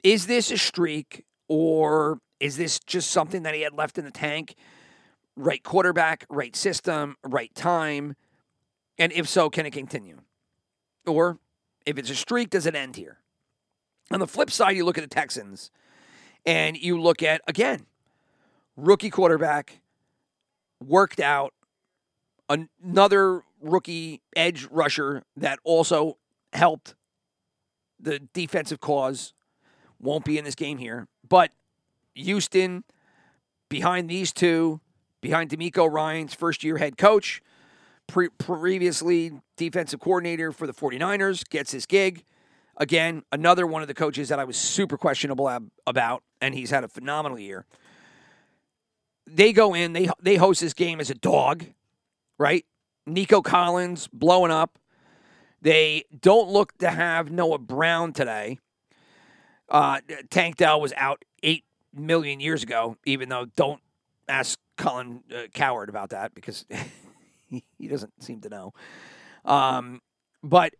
Is 0.02 0.26
this 0.26 0.50
a 0.50 0.58
streak 0.58 1.24
or 1.46 2.18
is 2.40 2.56
this 2.56 2.80
just 2.80 3.12
something 3.12 3.44
that 3.44 3.54
he 3.54 3.62
had 3.62 3.72
left 3.72 3.96
in 3.96 4.04
the 4.04 4.10
tank? 4.10 4.56
Right 5.36 5.62
quarterback, 5.62 6.26
right 6.28 6.56
system, 6.56 7.14
right 7.24 7.54
time. 7.54 8.16
And 8.98 9.12
if 9.12 9.28
so, 9.28 9.50
can 9.50 9.66
it 9.66 9.70
continue? 9.70 10.22
Or 11.06 11.38
if 11.86 11.96
it's 11.96 12.10
a 12.10 12.16
streak, 12.16 12.50
does 12.50 12.66
it 12.66 12.74
end 12.74 12.96
here? 12.96 13.18
On 14.10 14.18
the 14.18 14.26
flip 14.26 14.50
side, 14.50 14.76
you 14.76 14.84
look 14.84 14.98
at 14.98 15.04
the 15.04 15.14
Texans 15.14 15.70
and 16.44 16.76
you 16.76 17.00
look 17.00 17.22
at, 17.22 17.40
again, 17.46 17.86
rookie 18.76 19.10
quarterback, 19.10 19.80
worked 20.84 21.20
out, 21.20 21.54
another 22.48 23.42
rookie 23.60 24.22
edge 24.34 24.66
rusher 24.72 25.22
that 25.36 25.60
also 25.62 26.16
helped 26.54 26.94
the 28.00 28.20
defensive 28.32 28.80
cause. 28.80 29.34
Won't 30.00 30.24
be 30.24 30.38
in 30.38 30.44
this 30.44 30.54
game 30.54 30.78
here. 30.78 31.08
But 31.28 31.50
Houston, 32.14 32.84
behind 33.68 34.08
these 34.08 34.32
two, 34.32 34.80
behind 35.20 35.50
DeMeco 35.50 35.90
Ryans' 35.90 36.34
first 36.34 36.62
year 36.62 36.78
head 36.78 36.96
coach, 36.96 37.42
pre- 38.06 38.28
previously 38.38 39.32
defensive 39.56 40.00
coordinator 40.00 40.52
for 40.52 40.66
the 40.66 40.74
49ers, 40.74 41.48
gets 41.48 41.72
his 41.72 41.86
gig. 41.86 42.24
Again, 42.76 43.22
another 43.32 43.66
one 43.66 43.82
of 43.82 43.88
the 43.88 43.94
coaches 43.94 44.28
that 44.28 44.38
I 44.38 44.44
was 44.44 44.56
super 44.56 44.98
questionable 44.98 45.48
ab- 45.48 45.70
about, 45.86 46.22
and 46.40 46.54
he's 46.54 46.70
had 46.70 46.84
a 46.84 46.88
phenomenal 46.88 47.38
year. 47.38 47.66
They 49.26 49.52
go 49.52 49.74
in, 49.74 49.92
they 49.94 50.08
they 50.20 50.36
host 50.36 50.60
this 50.60 50.74
game 50.74 51.00
as 51.00 51.08
a 51.08 51.14
dog, 51.14 51.64
right? 52.36 52.66
Nico 53.06 53.40
Collins 53.40 54.08
blowing 54.12 54.50
up. 54.50 54.78
They 55.64 56.04
don't 56.20 56.50
look 56.50 56.76
to 56.78 56.90
have 56.90 57.32
Noah 57.32 57.58
Brown 57.58 58.12
today. 58.12 58.58
Uh, 59.66 60.00
Tank 60.28 60.56
Dell 60.56 60.78
was 60.78 60.92
out 60.94 61.24
eight 61.42 61.64
million 61.94 62.38
years 62.38 62.62
ago, 62.62 62.98
even 63.06 63.30
though 63.30 63.46
don't 63.56 63.80
ask 64.28 64.58
Colin 64.76 65.22
uh, 65.34 65.46
Cowherd 65.54 65.88
about 65.88 66.10
that 66.10 66.34
because 66.34 66.66
he, 67.48 67.64
he 67.78 67.88
doesn't 67.88 68.22
seem 68.22 68.42
to 68.42 68.50
know. 68.50 68.74
Um, 69.46 70.02
but 70.42 70.74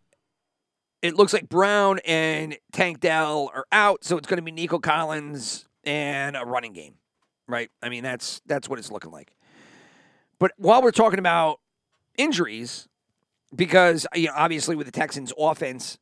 it 1.00 1.14
looks 1.14 1.32
like 1.32 1.48
Brown 1.48 1.98
and 2.04 2.58
Tank 2.70 3.00
Dell 3.00 3.50
are 3.54 3.64
out, 3.72 4.04
so 4.04 4.18
it's 4.18 4.28
going 4.28 4.36
to 4.36 4.42
be 4.42 4.52
Nico 4.52 4.78
Collins 4.78 5.66
and 5.84 6.36
a 6.36 6.44
running 6.44 6.74
game, 6.74 6.96
right? 7.48 7.70
I 7.82 7.88
mean, 7.88 8.04
that's 8.04 8.42
that's 8.44 8.68
what 8.68 8.78
it's 8.78 8.92
looking 8.92 9.12
like. 9.12 9.34
But 10.38 10.52
while 10.58 10.82
we're 10.82 10.90
talking 10.90 11.18
about 11.18 11.60
injuries, 12.18 12.86
because 13.54 14.06
you 14.14 14.28
know, 14.28 14.34
obviously 14.37 14.76
with 14.76 14.87
the 14.87 14.92
Texans' 14.92 15.32
offense 15.38 15.99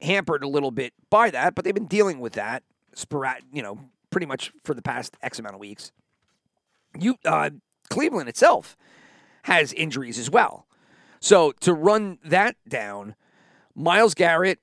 hampered 0.00 0.42
a 0.42 0.48
little 0.48 0.70
bit 0.70 0.92
by 1.10 1.30
that, 1.30 1.54
but 1.54 1.64
they've 1.64 1.74
been 1.74 1.86
dealing 1.86 2.20
with 2.20 2.34
that 2.34 2.62
sporadic, 2.94 3.44
you 3.52 3.62
know, 3.62 3.78
pretty 4.10 4.26
much 4.26 4.52
for 4.64 4.74
the 4.74 4.82
past 4.82 5.16
X 5.22 5.38
amount 5.38 5.54
of 5.54 5.60
weeks. 5.60 5.92
You 6.98 7.16
uh, 7.24 7.50
Cleveland 7.90 8.28
itself 8.28 8.76
has 9.44 9.72
injuries 9.72 10.18
as 10.18 10.30
well. 10.30 10.66
So 11.20 11.52
to 11.60 11.72
run 11.72 12.18
that 12.24 12.56
down, 12.68 13.14
Myles 13.74 14.14
Garrett, 14.14 14.58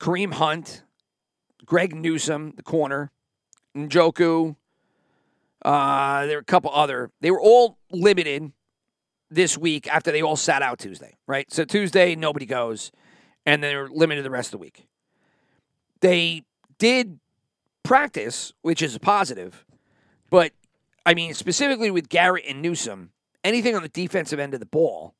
Kareem 0.00 0.34
Hunt, 0.34 0.82
Greg 1.64 1.94
Newsome, 1.94 2.52
the 2.56 2.62
corner, 2.62 3.10
Njoku, 3.76 4.56
uh, 5.64 6.26
there 6.26 6.36
were 6.36 6.42
a 6.42 6.44
couple 6.44 6.70
other. 6.72 7.10
They 7.20 7.30
were 7.30 7.40
all 7.40 7.78
limited 7.90 8.52
this 9.30 9.58
week 9.58 9.86
after 9.88 10.10
they 10.10 10.22
all 10.22 10.36
sat 10.36 10.62
out 10.62 10.78
Tuesday, 10.78 11.16
right? 11.26 11.50
So 11.52 11.64
Tuesday, 11.64 12.14
nobody 12.14 12.46
goes, 12.46 12.90
and 13.44 13.62
they're 13.62 13.88
limited 13.88 14.24
the 14.24 14.30
rest 14.30 14.48
of 14.48 14.52
the 14.52 14.58
week. 14.58 14.86
They 16.00 16.42
did 16.78 17.18
practice, 17.82 18.52
which 18.62 18.82
is 18.82 18.94
a 18.94 19.00
positive, 19.00 19.64
but 20.30 20.52
I 21.04 21.14
mean, 21.14 21.34
specifically 21.34 21.90
with 21.90 22.08
Garrett 22.08 22.44
and 22.46 22.60
Newsome, 22.60 23.10
anything 23.42 23.74
on 23.74 23.82
the 23.82 23.88
defensive 23.88 24.38
end 24.38 24.54
of 24.54 24.60
the 24.60 24.66
ball, 24.66 25.14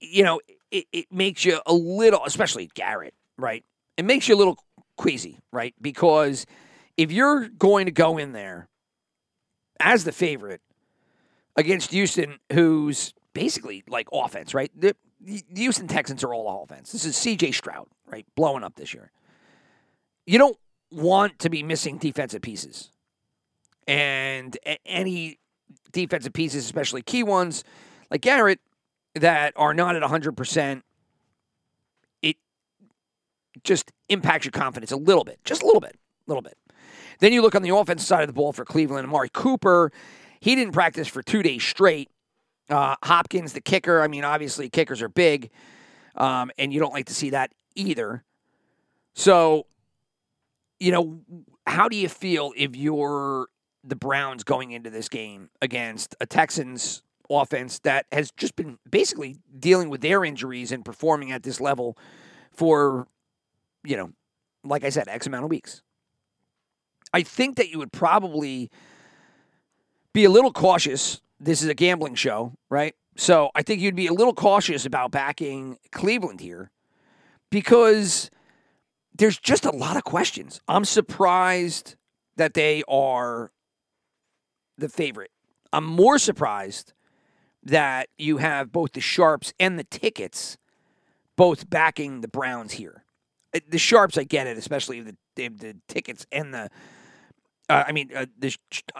you 0.00 0.22
know, 0.22 0.40
it, 0.70 0.86
it 0.92 1.06
makes 1.10 1.44
you 1.44 1.60
a 1.66 1.72
little, 1.72 2.24
especially 2.24 2.70
Garrett, 2.74 3.14
right? 3.36 3.64
It 3.96 4.04
makes 4.04 4.28
you 4.28 4.34
a 4.34 4.38
little 4.38 4.58
queasy, 4.96 5.38
right? 5.52 5.74
Because 5.80 6.46
if 6.96 7.10
you're 7.10 7.48
going 7.48 7.86
to 7.86 7.92
go 7.92 8.18
in 8.18 8.32
there 8.32 8.68
as 9.80 10.04
the 10.04 10.12
favorite 10.12 10.60
against 11.56 11.90
Houston, 11.90 12.38
who's 12.52 13.14
basically 13.32 13.82
like 13.88 14.08
offense, 14.12 14.54
right? 14.54 14.70
The, 14.74 14.94
the 15.20 15.42
Houston 15.54 15.88
Texans 15.88 16.24
are 16.24 16.32
all 16.32 16.62
offense. 16.64 16.92
This 16.92 17.04
is 17.04 17.16
CJ 17.16 17.54
Stroud, 17.54 17.86
right? 18.06 18.26
Blowing 18.34 18.64
up 18.64 18.76
this 18.76 18.94
year. 18.94 19.10
You 20.26 20.38
don't 20.38 20.56
want 20.90 21.38
to 21.40 21.50
be 21.50 21.62
missing 21.62 21.98
defensive 21.98 22.42
pieces. 22.42 22.90
And 23.86 24.56
any 24.86 25.38
defensive 25.92 26.32
pieces, 26.32 26.64
especially 26.64 27.02
key 27.02 27.22
ones 27.22 27.64
like 28.10 28.20
Garrett, 28.20 28.60
that 29.16 29.52
are 29.56 29.74
not 29.74 29.96
at 29.96 30.02
100%, 30.02 30.82
it 32.22 32.36
just 33.64 33.90
impacts 34.08 34.44
your 34.44 34.52
confidence 34.52 34.92
a 34.92 34.96
little 34.96 35.24
bit, 35.24 35.40
just 35.44 35.62
a 35.62 35.66
little 35.66 35.80
bit, 35.80 35.96
a 35.96 36.30
little 36.30 36.42
bit. 36.42 36.56
Then 37.18 37.32
you 37.32 37.42
look 37.42 37.54
on 37.54 37.62
the 37.62 37.74
offensive 37.74 38.06
side 38.06 38.22
of 38.22 38.28
the 38.28 38.32
ball 38.32 38.52
for 38.52 38.64
Cleveland, 38.64 39.06
Amari 39.06 39.30
Cooper, 39.32 39.92
he 40.40 40.54
didn't 40.54 40.72
practice 40.72 41.08
for 41.08 41.22
two 41.22 41.42
days 41.42 41.62
straight. 41.62 42.08
Uh, 42.68 42.96
Hopkins, 43.04 43.52
the 43.52 43.60
kicker, 43.60 44.00
I 44.00 44.08
mean, 44.08 44.24
obviously 44.24 44.68
kickers 44.70 45.02
are 45.02 45.08
big, 45.08 45.50
um, 46.14 46.50
and 46.58 46.72
you 46.72 46.80
don't 46.80 46.92
like 46.92 47.06
to 47.06 47.14
see 47.14 47.30
that 47.30 47.52
either. 47.74 48.22
So, 49.14 49.66
you 50.78 50.92
know, 50.92 51.20
how 51.66 51.88
do 51.88 51.96
you 51.96 52.08
feel 52.08 52.52
if 52.56 52.76
you're 52.76 53.48
the 53.82 53.96
Browns 53.96 54.44
going 54.44 54.70
into 54.70 54.90
this 54.90 55.08
game 55.08 55.50
against 55.60 56.14
a 56.20 56.26
Texans 56.26 57.02
offense 57.28 57.78
that 57.80 58.06
has 58.12 58.30
just 58.36 58.56
been 58.56 58.78
basically 58.88 59.36
dealing 59.58 59.88
with 59.88 60.00
their 60.00 60.24
injuries 60.24 60.72
and 60.72 60.84
performing 60.84 61.32
at 61.32 61.42
this 61.42 61.60
level 61.60 61.96
for, 62.52 63.06
you 63.84 63.96
know, 63.96 64.12
like 64.64 64.84
I 64.84 64.90
said, 64.90 65.08
X 65.08 65.26
amount 65.26 65.44
of 65.44 65.50
weeks? 65.50 65.82
I 67.12 67.22
think 67.22 67.56
that 67.56 67.70
you 67.70 67.78
would 67.78 67.92
probably 67.92 68.70
be 70.12 70.24
a 70.24 70.30
little 70.30 70.52
cautious. 70.52 71.20
This 71.38 71.62
is 71.62 71.68
a 71.68 71.74
gambling 71.74 72.14
show, 72.14 72.54
right? 72.68 72.94
So 73.16 73.50
I 73.54 73.62
think 73.62 73.80
you'd 73.80 73.96
be 73.96 74.06
a 74.06 74.12
little 74.12 74.34
cautious 74.34 74.86
about 74.86 75.10
backing 75.10 75.78
Cleveland 75.92 76.40
here 76.40 76.70
because 77.50 78.30
there's 79.14 79.38
just 79.38 79.64
a 79.64 79.70
lot 79.70 79.96
of 79.96 80.04
questions. 80.04 80.60
I'm 80.68 80.84
surprised 80.84 81.96
that 82.36 82.54
they 82.54 82.82
are 82.88 83.50
the 84.78 84.88
favorite. 84.88 85.30
I'm 85.72 85.84
more 85.84 86.18
surprised 86.18 86.92
that 87.62 88.08
you 88.16 88.38
have 88.38 88.72
both 88.72 88.92
the 88.92 89.00
Sharps 89.00 89.52
and 89.60 89.78
the 89.78 89.84
tickets 89.84 90.56
both 91.36 91.70
backing 91.70 92.20
the 92.20 92.28
Browns 92.28 92.72
here. 92.72 93.04
uh, 93.54 93.60
the 93.68 93.78
sharps. 93.78 94.18
I 94.18 94.24
get 94.24 94.46
it, 94.46 94.58
especially 94.58 95.00
the 95.00 95.16
the 95.36 95.76
tickets 95.88 96.26
and 96.30 96.52
the. 96.52 96.68
Uh, 97.70 97.84
I 97.86 97.92
mean, 97.92 98.10
uh, 98.14 98.26
the 98.38 98.54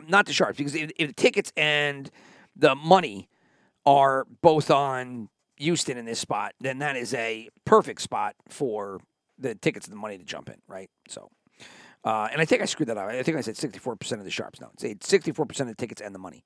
not 0.08 0.26
the 0.26 0.32
sharps 0.32 0.58
because 0.58 0.74
if, 0.74 0.90
if 0.96 1.08
the 1.08 1.14
tickets 1.14 1.52
and 1.56 2.10
the 2.56 2.74
money 2.74 3.28
are 3.86 4.26
both 4.42 4.70
on 4.70 5.28
Houston 5.56 5.96
in 5.98 6.04
this 6.04 6.18
spot, 6.18 6.54
then 6.60 6.78
that 6.78 6.96
is 6.96 7.12
a 7.14 7.48
perfect 7.64 8.00
spot 8.00 8.34
for 8.48 9.00
the 9.38 9.54
tickets 9.54 9.86
and 9.86 9.92
the 9.92 9.98
money 10.00 10.18
to 10.18 10.24
jump 10.24 10.48
in, 10.48 10.56
right? 10.68 10.90
So, 11.08 11.30
uh, 12.04 12.28
and 12.30 12.40
I 12.40 12.44
think 12.44 12.62
I 12.62 12.66
screwed 12.66 12.88
that 12.88 12.96
up. 12.96 13.08
I 13.08 13.22
think 13.22 13.36
I 13.36 13.40
said 13.40 13.54
64% 13.56 14.12
of 14.12 14.24
the 14.24 14.30
sharps. 14.30 14.60
No, 14.60 14.70
it's 14.82 15.10
64% 15.10 15.60
of 15.60 15.66
the 15.66 15.74
tickets 15.74 16.00
and 16.00 16.14
the 16.14 16.18
money 16.18 16.44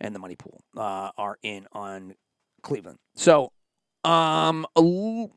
and 0.00 0.14
the 0.14 0.18
money 0.18 0.36
pool 0.36 0.60
uh, 0.76 1.10
are 1.16 1.38
in 1.42 1.66
on 1.72 2.14
Cleveland. 2.62 2.98
So, 3.14 3.52
um, 4.04 4.66
a 4.76 4.80
l- 4.80 5.30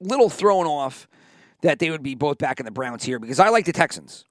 little 0.00 0.28
thrown 0.28 0.66
off 0.66 1.06
that 1.62 1.78
they 1.78 1.90
would 1.90 2.02
be 2.02 2.14
both 2.14 2.38
back 2.38 2.60
in 2.60 2.66
the 2.66 2.72
Browns 2.72 3.04
here 3.04 3.18
because 3.18 3.40
I 3.40 3.48
like 3.48 3.64
the 3.64 3.72
Texans. 3.72 4.24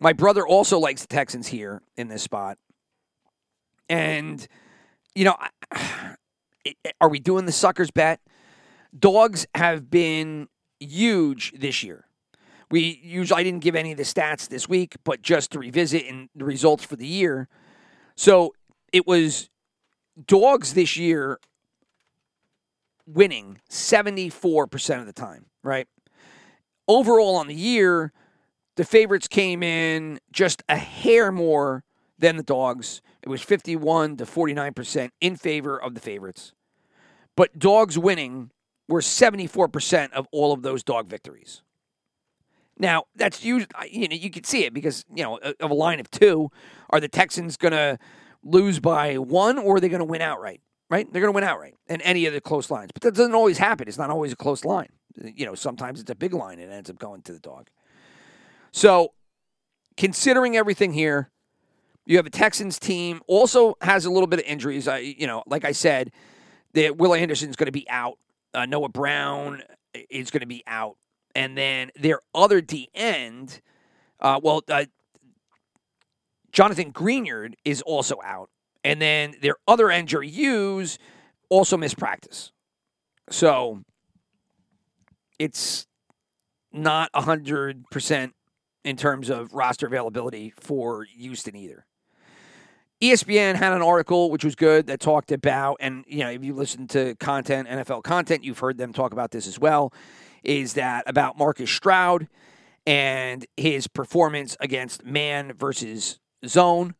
My 0.00 0.12
brother 0.12 0.46
also 0.46 0.78
likes 0.78 1.02
the 1.02 1.08
Texans 1.08 1.48
here 1.48 1.82
in 1.96 2.08
this 2.08 2.22
spot. 2.22 2.58
And, 3.88 4.46
you 5.14 5.24
know, 5.24 5.36
are 7.00 7.08
we 7.08 7.18
doing 7.18 7.46
the 7.46 7.52
suckers 7.52 7.90
bet? 7.90 8.20
Dogs 8.96 9.46
have 9.54 9.90
been 9.90 10.48
huge 10.80 11.52
this 11.58 11.82
year. 11.82 12.06
We 12.70 13.00
usually 13.02 13.40
I 13.40 13.44
didn't 13.44 13.62
give 13.62 13.76
any 13.76 13.92
of 13.92 13.98
the 13.98 14.04
stats 14.04 14.48
this 14.48 14.68
week, 14.68 14.96
but 15.04 15.22
just 15.22 15.52
to 15.52 15.58
revisit 15.58 16.06
and 16.06 16.28
the 16.34 16.44
results 16.44 16.84
for 16.84 16.96
the 16.96 17.06
year. 17.06 17.48
So 18.16 18.54
it 18.92 19.06
was 19.06 19.50
dogs 20.26 20.74
this 20.74 20.96
year 20.96 21.38
winning 23.06 23.60
74% 23.70 25.00
of 25.00 25.06
the 25.06 25.12
time, 25.12 25.46
right? 25.62 25.86
Overall 26.88 27.36
on 27.36 27.48
the 27.48 27.54
year, 27.54 28.12
the 28.76 28.84
favorites 28.84 29.28
came 29.28 29.62
in 29.62 30.18
just 30.32 30.62
a 30.68 30.76
hair 30.76 31.30
more 31.30 31.84
than 32.18 32.36
the 32.36 32.42
dogs. 32.42 33.02
It 33.22 33.28
was 33.28 33.42
51 33.42 34.16
to 34.18 34.24
49% 34.24 35.10
in 35.20 35.36
favor 35.36 35.80
of 35.80 35.94
the 35.94 36.00
favorites. 36.00 36.52
But 37.36 37.58
dogs 37.58 37.98
winning 37.98 38.50
were 38.88 39.00
74% 39.00 40.12
of 40.12 40.26
all 40.30 40.52
of 40.52 40.62
those 40.62 40.82
dog 40.82 41.08
victories. 41.08 41.62
Now, 42.78 43.04
that's 43.14 43.44
you 43.44 43.66
you 43.88 44.08
know, 44.08 44.16
you 44.16 44.30
can 44.30 44.44
see 44.44 44.64
it 44.64 44.74
because, 44.74 45.04
you 45.14 45.22
know, 45.22 45.38
of 45.38 45.70
a 45.70 45.74
line 45.74 46.00
of 46.00 46.10
two, 46.10 46.50
are 46.90 47.00
the 47.00 47.08
Texans 47.08 47.56
going 47.56 47.72
to 47.72 47.98
lose 48.42 48.80
by 48.80 49.16
one 49.16 49.58
or 49.58 49.76
are 49.76 49.80
they 49.80 49.88
going 49.88 50.00
to 50.00 50.04
win 50.04 50.20
outright? 50.20 50.60
Right? 50.90 51.10
They're 51.10 51.22
going 51.22 51.32
to 51.32 51.36
win 51.36 51.44
outright 51.44 51.74
in 51.86 52.00
any 52.02 52.26
of 52.26 52.34
the 52.34 52.40
close 52.40 52.70
lines. 52.70 52.90
But 52.92 53.02
that 53.02 53.14
doesn't 53.14 53.34
always 53.34 53.58
happen. 53.58 53.88
It's 53.88 53.98
not 53.98 54.10
always 54.10 54.32
a 54.32 54.36
close 54.36 54.64
line. 54.64 54.90
You 55.16 55.46
know, 55.46 55.54
sometimes 55.54 56.00
it's 56.00 56.10
a 56.10 56.14
big 56.14 56.34
line 56.34 56.58
and 56.58 56.70
it 56.70 56.74
ends 56.74 56.90
up 56.90 56.98
going 56.98 57.22
to 57.22 57.32
the 57.32 57.38
dog. 57.38 57.68
So, 58.74 59.12
considering 59.96 60.56
everything 60.56 60.92
here, 60.92 61.30
you 62.06 62.16
have 62.16 62.26
a 62.26 62.30
Texans 62.30 62.76
team 62.76 63.22
also 63.28 63.76
has 63.80 64.04
a 64.04 64.10
little 64.10 64.26
bit 64.26 64.40
of 64.40 64.46
injuries. 64.46 64.88
I, 64.88 64.98
you 64.98 65.28
know, 65.28 65.44
like 65.46 65.64
I 65.64 65.70
said, 65.70 66.10
that 66.72 66.96
Will 66.96 67.14
Anderson's 67.14 67.54
going 67.54 67.66
to 67.66 67.72
be 67.72 67.88
out. 67.88 68.18
Uh, 68.52 68.66
Noah 68.66 68.88
Brown 68.88 69.62
is 70.10 70.32
going 70.32 70.40
to 70.40 70.48
be 70.48 70.64
out, 70.66 70.96
and 71.36 71.56
then 71.56 71.92
their 71.94 72.18
other 72.34 72.60
D 72.60 72.90
end, 72.94 73.60
uh, 74.18 74.40
well, 74.42 74.62
uh, 74.68 74.86
Jonathan 76.50 76.92
Greenard 76.92 77.54
is 77.64 77.80
also 77.80 78.18
out, 78.24 78.50
and 78.82 79.00
then 79.00 79.36
their 79.40 79.54
other 79.68 80.02
Jerry 80.02 80.30
Hughes, 80.30 80.98
also 81.48 81.76
missed 81.76 81.96
practice. 81.96 82.50
So 83.30 83.84
it's 85.38 85.86
not 86.72 87.10
hundred 87.14 87.88
percent 87.88 88.34
in 88.84 88.96
terms 88.96 89.30
of 89.30 89.52
roster 89.52 89.86
availability 89.86 90.52
for 90.56 91.04
Houston 91.04 91.56
either. 91.56 91.86
ESPN 93.00 93.56
had 93.56 93.72
an 93.72 93.82
article 93.82 94.30
which 94.30 94.44
was 94.44 94.54
good 94.54 94.86
that 94.86 95.00
talked 95.00 95.32
about, 95.32 95.76
and 95.80 96.04
you 96.06 96.20
know, 96.20 96.30
if 96.30 96.44
you 96.44 96.54
listen 96.54 96.86
to 96.88 97.14
content, 97.16 97.68
NFL 97.68 98.02
content, 98.02 98.44
you've 98.44 98.60
heard 98.60 98.78
them 98.78 98.92
talk 98.92 99.12
about 99.12 99.30
this 99.30 99.46
as 99.46 99.58
well. 99.58 99.92
Is 100.42 100.74
that 100.74 101.04
about 101.06 101.36
Marcus 101.36 101.70
Stroud 101.70 102.28
and 102.86 103.44
his 103.56 103.86
performance 103.88 104.56
against 104.60 105.04
man 105.04 105.52
versus 105.54 106.20
zone? 106.46 106.94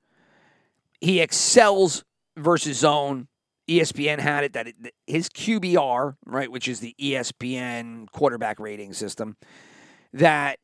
He 1.01 1.20
excels 1.20 2.05
versus 2.37 2.79
zone. 2.79 3.29
ESPN 3.68 4.18
had 4.18 4.44
it 4.44 4.53
that 4.55 4.68
it, 4.68 4.94
his 5.07 5.29
QBR, 5.29 6.16
right, 6.27 6.51
which 6.51 6.68
is 6.68 6.81
the 6.81 6.94
ESPN 7.01 8.11
quarterback 8.11 8.59
rating 8.59 8.92
system, 8.92 9.37
that 10.12 10.59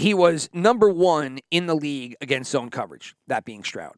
he 0.00 0.14
was 0.14 0.48
number 0.52 0.88
one 0.88 1.40
in 1.50 1.66
the 1.66 1.74
league 1.74 2.16
against 2.20 2.50
zone 2.50 2.70
coverage, 2.70 3.14
that 3.26 3.44
being 3.44 3.62
Stroud. 3.62 3.94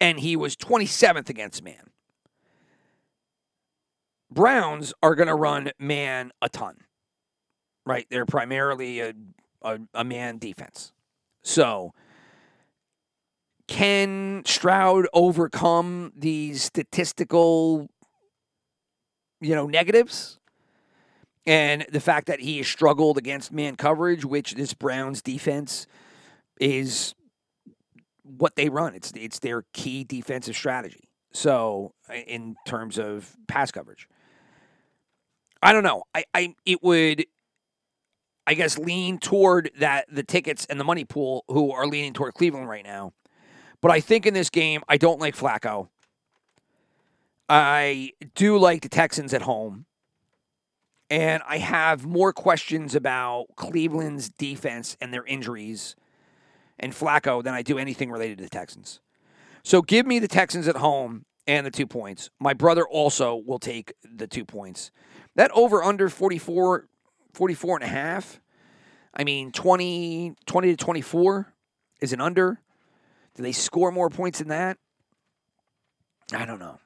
And 0.00 0.20
he 0.20 0.36
was 0.36 0.56
27th 0.56 1.30
against 1.30 1.62
man. 1.62 1.90
Browns 4.30 4.92
are 5.02 5.14
going 5.14 5.28
to 5.28 5.34
run 5.34 5.70
man 5.78 6.32
a 6.42 6.48
ton, 6.48 6.76
right? 7.86 8.06
They're 8.10 8.26
primarily 8.26 9.00
a, 9.00 9.14
a, 9.62 9.78
a 9.94 10.04
man 10.04 10.38
defense. 10.38 10.92
So, 11.42 11.94
can 13.68 14.42
Stroud 14.44 15.06
overcome 15.14 16.12
these 16.14 16.62
statistical, 16.62 17.88
you 19.40 19.54
know, 19.54 19.66
negatives? 19.66 20.38
And 21.46 21.86
the 21.92 22.00
fact 22.00 22.26
that 22.26 22.40
he 22.40 22.58
has 22.58 22.66
struggled 22.66 23.18
against 23.18 23.52
man 23.52 23.76
coverage, 23.76 24.24
which 24.24 24.54
this 24.54 24.74
Browns 24.74 25.22
defense 25.22 25.86
is 26.60 27.14
what 28.24 28.56
they 28.56 28.68
run. 28.68 28.94
It's 28.94 29.12
it's 29.14 29.38
their 29.38 29.64
key 29.72 30.04
defensive 30.04 30.56
strategy. 30.56 31.08
So 31.32 31.92
in 32.26 32.56
terms 32.66 32.98
of 32.98 33.36
pass 33.46 33.70
coverage. 33.70 34.08
I 35.62 35.72
don't 35.72 35.84
know. 35.84 36.04
I, 36.14 36.24
I 36.34 36.54
it 36.64 36.82
would 36.82 37.26
I 38.46 38.54
guess 38.54 38.78
lean 38.78 39.18
toward 39.18 39.70
that 39.78 40.06
the 40.10 40.22
tickets 40.22 40.66
and 40.68 40.78
the 40.78 40.84
money 40.84 41.04
pool 41.04 41.44
who 41.48 41.72
are 41.72 41.86
leaning 41.86 42.12
toward 42.12 42.34
Cleveland 42.34 42.68
right 42.68 42.84
now. 42.84 43.12
But 43.80 43.90
I 43.90 44.00
think 44.00 44.26
in 44.26 44.34
this 44.34 44.50
game, 44.50 44.82
I 44.88 44.96
don't 44.96 45.20
like 45.20 45.36
Flacco. 45.36 45.88
I 47.48 48.12
do 48.34 48.58
like 48.58 48.82
the 48.82 48.88
Texans 48.88 49.34
at 49.34 49.42
home. 49.42 49.86
And 51.08 51.42
I 51.48 51.58
have 51.58 52.04
more 52.04 52.32
questions 52.32 52.94
about 52.94 53.46
Cleveland's 53.56 54.28
defense 54.28 54.96
and 55.00 55.12
their 55.12 55.24
injuries 55.24 55.94
and 56.78 56.92
Flacco 56.92 57.42
than 57.42 57.54
I 57.54 57.62
do 57.62 57.78
anything 57.78 58.10
related 58.10 58.38
to 58.38 58.44
the 58.44 58.50
Texans. 58.50 59.00
So 59.62 59.82
give 59.82 60.06
me 60.06 60.18
the 60.18 60.28
Texans 60.28 60.68
at 60.68 60.76
home 60.76 61.24
and 61.46 61.64
the 61.64 61.70
two 61.70 61.86
points. 61.86 62.30
My 62.40 62.54
brother 62.54 62.84
also 62.86 63.36
will 63.36 63.58
take 63.58 63.92
the 64.02 64.26
two 64.26 64.44
points. 64.44 64.90
That 65.36 65.50
over 65.52 65.82
under 65.82 66.08
44, 66.08 66.88
44 67.34 67.76
and 67.76 67.84
a 67.84 67.88
half. 67.88 68.40
I 69.14 69.24
mean, 69.24 69.52
20, 69.52 70.34
20 70.44 70.68
to 70.68 70.76
24 70.76 71.54
is 72.00 72.12
an 72.12 72.20
under. 72.20 72.60
Do 73.34 73.42
they 73.42 73.52
score 73.52 73.92
more 73.92 74.10
points 74.10 74.40
than 74.40 74.48
that? 74.48 74.78
I 76.32 76.44
don't 76.44 76.58
know. 76.58 76.80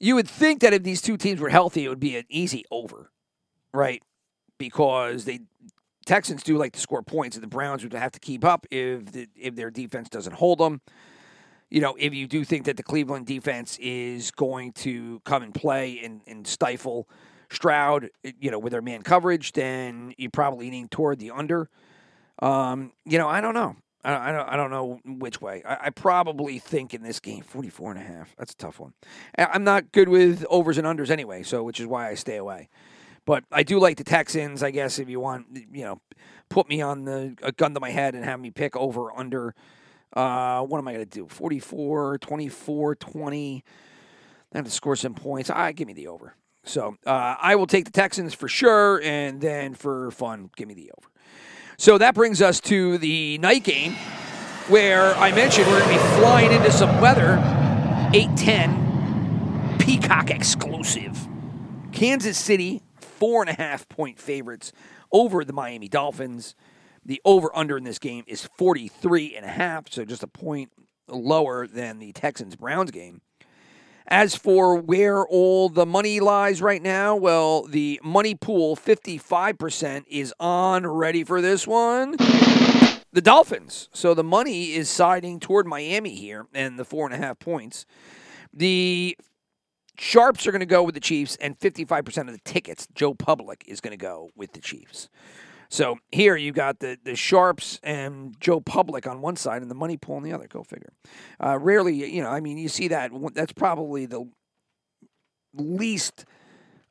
You 0.00 0.14
would 0.14 0.28
think 0.28 0.60
that 0.60 0.72
if 0.72 0.82
these 0.82 1.02
two 1.02 1.16
teams 1.16 1.40
were 1.40 1.48
healthy, 1.48 1.84
it 1.84 1.88
would 1.88 2.00
be 2.00 2.16
an 2.16 2.24
easy 2.28 2.64
over, 2.70 3.10
right? 3.72 4.02
Because 4.58 5.24
they 5.24 5.40
Texans 6.08 6.42
do 6.42 6.56
like 6.56 6.72
to 6.72 6.80
score 6.80 7.02
points, 7.02 7.36
and 7.36 7.42
the 7.42 7.48
Browns 7.48 7.82
would 7.82 7.92
have 7.92 8.12
to 8.12 8.18
keep 8.18 8.42
up 8.42 8.66
if 8.70 9.12
the, 9.12 9.28
if 9.36 9.54
their 9.54 9.70
defense 9.70 10.08
doesn't 10.08 10.32
hold 10.32 10.58
them. 10.58 10.80
You 11.68 11.82
know, 11.82 11.96
if 11.98 12.14
you 12.14 12.26
do 12.26 12.44
think 12.44 12.64
that 12.64 12.78
the 12.78 12.82
Cleveland 12.82 13.26
defense 13.26 13.76
is 13.78 14.30
going 14.30 14.72
to 14.72 15.20
come 15.26 15.42
and 15.42 15.52
play 15.52 16.00
and, 16.02 16.22
and 16.26 16.46
stifle 16.46 17.06
Stroud, 17.50 18.08
you 18.40 18.50
know, 18.50 18.58
with 18.58 18.72
their 18.72 18.80
man 18.80 19.02
coverage, 19.02 19.52
then 19.52 20.14
you're 20.16 20.30
probably 20.30 20.66
leaning 20.66 20.88
toward 20.88 21.18
the 21.18 21.30
under. 21.30 21.68
Um, 22.40 22.92
you 23.04 23.18
know, 23.18 23.28
I 23.28 23.42
don't 23.42 23.54
know. 23.54 23.76
I, 24.14 24.32
don't. 24.32 24.48
I 24.48 24.56
don't 24.56 24.70
know 24.70 25.00
which 25.04 25.40
way. 25.40 25.62
I, 25.64 25.86
I 25.86 25.90
probably 25.90 26.58
think 26.58 26.94
in 26.94 27.02
this 27.02 27.20
game, 27.20 27.42
44 27.42 27.92
and 27.92 28.00
a 28.00 28.04
half. 28.04 28.34
That's 28.36 28.52
a 28.52 28.56
tough 28.56 28.80
one. 28.80 28.94
I'm 29.36 29.64
not 29.64 29.92
good 29.92 30.08
with 30.08 30.46
overs 30.48 30.78
and 30.78 30.86
unders 30.86 31.10
anyway, 31.10 31.42
so 31.42 31.62
which 31.62 31.80
is 31.80 31.86
why 31.86 32.08
I 32.08 32.14
stay 32.14 32.36
away. 32.36 32.68
But 33.24 33.44
I 33.52 33.62
do 33.62 33.78
like 33.78 33.98
the 33.98 34.04
Texans. 34.04 34.62
I 34.62 34.70
guess 34.70 34.98
if 34.98 35.08
you 35.08 35.20
want, 35.20 35.46
you 35.72 35.84
know, 35.84 36.00
put 36.48 36.68
me 36.68 36.80
on 36.80 37.04
the 37.04 37.36
a 37.42 37.52
gun 37.52 37.74
to 37.74 37.80
my 37.80 37.90
head 37.90 38.14
and 38.14 38.24
have 38.24 38.40
me 38.40 38.50
pick 38.50 38.76
over 38.76 39.14
under. 39.16 39.54
Uh, 40.14 40.62
what 40.62 40.78
am 40.78 40.88
I 40.88 40.94
going 40.94 41.04
to 41.04 41.10
do? 41.10 41.28
44, 41.28 42.16
24, 42.18 42.94
20. 42.94 43.64
I 44.54 44.56
have 44.56 44.64
to 44.64 44.70
score 44.70 44.96
some 44.96 45.14
points. 45.14 45.50
I 45.50 45.72
give 45.72 45.86
me 45.86 45.92
the 45.92 46.08
over. 46.08 46.34
So 46.64 46.96
uh, 47.06 47.34
I 47.38 47.56
will 47.56 47.66
take 47.66 47.84
the 47.84 47.90
Texans 47.90 48.34
for 48.34 48.48
sure, 48.48 49.00
and 49.02 49.40
then 49.40 49.74
for 49.74 50.10
fun, 50.10 50.50
give 50.56 50.68
me 50.68 50.74
the 50.74 50.90
over. 50.96 51.08
So 51.80 51.96
that 51.96 52.16
brings 52.16 52.42
us 52.42 52.58
to 52.62 52.98
the 52.98 53.38
night 53.38 53.62
game, 53.62 53.92
where 54.66 55.14
I 55.14 55.30
mentioned 55.30 55.68
we're 55.68 55.78
going 55.78 55.96
to 55.96 56.02
be 56.04 56.10
flying 56.18 56.50
into 56.50 56.72
some 56.72 57.00
weather. 57.00 57.34
810, 58.12 59.78
Peacock 59.78 60.28
exclusive. 60.28 61.28
Kansas 61.92 62.36
City 62.36 62.82
four 63.00 63.42
and 63.42 63.50
a 63.50 63.52
half 63.52 63.88
point 63.88 64.18
favorites 64.18 64.72
over 65.12 65.44
the 65.44 65.52
Miami 65.52 65.86
Dolphins. 65.86 66.56
The 67.04 67.20
over 67.24 67.56
under 67.56 67.76
in 67.76 67.84
this 67.84 68.00
game 68.00 68.24
is 68.26 68.48
43 68.58 69.36
and 69.36 69.46
a 69.46 69.48
half, 69.48 69.88
so 69.88 70.04
just 70.04 70.24
a 70.24 70.26
point 70.28 70.72
lower 71.06 71.68
than 71.68 72.00
the 72.00 72.10
Texans 72.10 72.56
Browns 72.56 72.90
game. 72.90 73.20
As 74.10 74.34
for 74.34 74.74
where 74.74 75.26
all 75.26 75.68
the 75.68 75.84
money 75.84 76.18
lies 76.18 76.62
right 76.62 76.80
now, 76.82 77.14
well, 77.14 77.64
the 77.64 78.00
money 78.02 78.34
pool 78.34 78.74
55% 78.74 80.04
is 80.08 80.32
on. 80.40 80.86
Ready 80.86 81.24
for 81.24 81.42
this 81.42 81.66
one? 81.66 82.12
The 83.12 83.20
Dolphins. 83.20 83.90
So 83.92 84.14
the 84.14 84.24
money 84.24 84.72
is 84.72 84.88
siding 84.88 85.40
toward 85.40 85.66
Miami 85.66 86.14
here 86.14 86.46
and 86.54 86.78
the 86.78 86.86
four 86.86 87.04
and 87.04 87.14
a 87.14 87.18
half 87.18 87.38
points. 87.38 87.84
The 88.50 89.18
Sharps 89.98 90.46
are 90.46 90.52
going 90.52 90.60
to 90.60 90.66
go 90.66 90.82
with 90.82 90.94
the 90.94 91.00
Chiefs, 91.00 91.36
and 91.40 91.58
55% 91.58 92.18
of 92.28 92.32
the 92.32 92.40
tickets, 92.44 92.86
Joe 92.94 93.12
Public, 93.12 93.64
is 93.66 93.80
going 93.80 93.90
to 93.90 94.02
go 94.02 94.30
with 94.36 94.52
the 94.52 94.60
Chiefs. 94.60 95.08
So 95.70 95.98
here 96.10 96.36
you 96.36 96.52
got 96.52 96.78
the 96.78 96.98
the 97.02 97.14
Sharps 97.14 97.78
and 97.82 98.34
Joe 98.40 98.60
Public 98.60 99.06
on 99.06 99.20
one 99.20 99.36
side 99.36 99.62
and 99.62 99.70
the 99.70 99.74
money 99.74 99.96
pool 99.96 100.16
on 100.16 100.22
the 100.22 100.32
other. 100.32 100.46
Go 100.48 100.62
figure. 100.62 100.92
Uh, 101.44 101.58
rarely, 101.58 101.94
you 102.12 102.22
know, 102.22 102.30
I 102.30 102.40
mean, 102.40 102.58
you 102.58 102.68
see 102.68 102.88
that. 102.88 103.10
That's 103.34 103.52
probably 103.52 104.06
the 104.06 104.28
least 105.54 106.24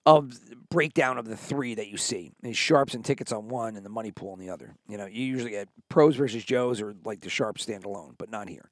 of 0.05 0.39
breakdown 0.69 1.17
of 1.17 1.27
the 1.27 1.35
three 1.35 1.75
that 1.75 1.87
you 1.87 1.97
see. 1.97 2.31
Is 2.43 2.57
Sharps 2.57 2.93
and 2.93 3.03
tickets 3.03 3.31
on 3.31 3.49
one 3.49 3.75
and 3.75 3.85
the 3.85 3.89
money 3.89 4.11
pool 4.11 4.31
on 4.31 4.39
the 4.39 4.49
other. 4.49 4.75
You 4.87 4.97
know, 4.97 5.05
you 5.05 5.25
usually 5.25 5.51
get 5.51 5.69
pros 5.89 6.15
versus 6.15 6.43
Joes 6.43 6.81
or 6.81 6.95
like 7.03 7.21
the 7.21 7.29
Sharps 7.29 7.63
stand 7.63 7.83
alone, 7.83 8.15
but 8.17 8.29
not 8.29 8.47
here. 8.47 8.69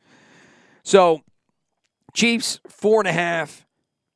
So 0.83 1.23
Chiefs 2.13 2.59
four 2.69 3.01
and 3.01 3.07
a 3.07 3.11
half. 3.11 3.65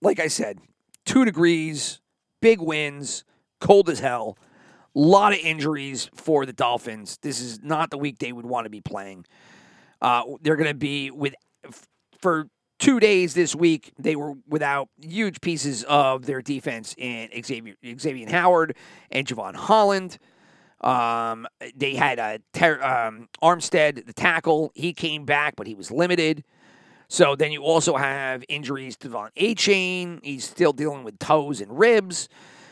Like 0.02 0.20
I 0.20 0.28
said, 0.28 0.60
two 1.04 1.26
degrees, 1.26 2.00
big 2.42 2.62
wins, 2.62 3.26
cold 3.60 3.90
as 3.90 4.00
hell. 4.00 4.38
A 5.00 5.02
lot 5.02 5.32
of 5.32 5.40
injuries 5.40 6.10
for 6.14 6.46
the 6.46 6.52
Dolphins. 6.52 7.20
This 7.22 7.40
is 7.40 7.64
not 7.64 7.90
the 7.90 7.98
week 7.98 8.20
they 8.20 8.34
would 8.34 8.46
want 8.46 8.66
to 8.66 8.70
be 8.70 8.82
playing. 8.82 9.26
Uh, 10.02 10.24
they're 10.42 10.58
going 10.58 10.68
to 10.68 10.74
be 10.74 11.10
with 11.10 11.36
for 12.22 12.50
two 12.80 13.00
days 13.00 13.34
this 13.34 13.56
week. 13.56 13.94
They 13.98 14.18
were 14.18 14.34
without 14.46 14.90
huge 15.00 15.40
pieces 15.40 15.86
of 15.86 16.26
their 16.26 16.42
defense 16.42 16.96
in 16.98 17.30
Xavier, 17.42 17.76
Xavier 17.98 18.30
Howard 18.30 18.76
and 19.10 19.26
Jevon 19.26 19.56
Holland. 19.56 20.18
Um, 20.82 21.48
they 21.74 21.96
had 21.96 22.20
a 22.20 22.40
ter- 22.54 22.84
um, 22.84 23.30
Armstead, 23.42 24.06
the 24.06 24.12
tackle. 24.12 24.74
He 24.76 24.92
came 24.92 25.24
back, 25.24 25.56
but 25.56 25.66
he 25.66 25.76
was 25.76 25.92
limited. 25.92 26.44
So 27.08 27.38
then 27.38 27.54
you 27.54 27.64
also 27.64 27.96
have 27.96 28.44
injuries 28.50 28.98
to 28.98 29.08
Von 29.08 29.30
Achane. 29.38 30.20
He's 30.26 30.44
still 30.44 30.74
dealing 30.74 31.06
with 31.06 31.20
toes 31.20 31.62
and 31.62 31.80
ribs. 31.80 32.28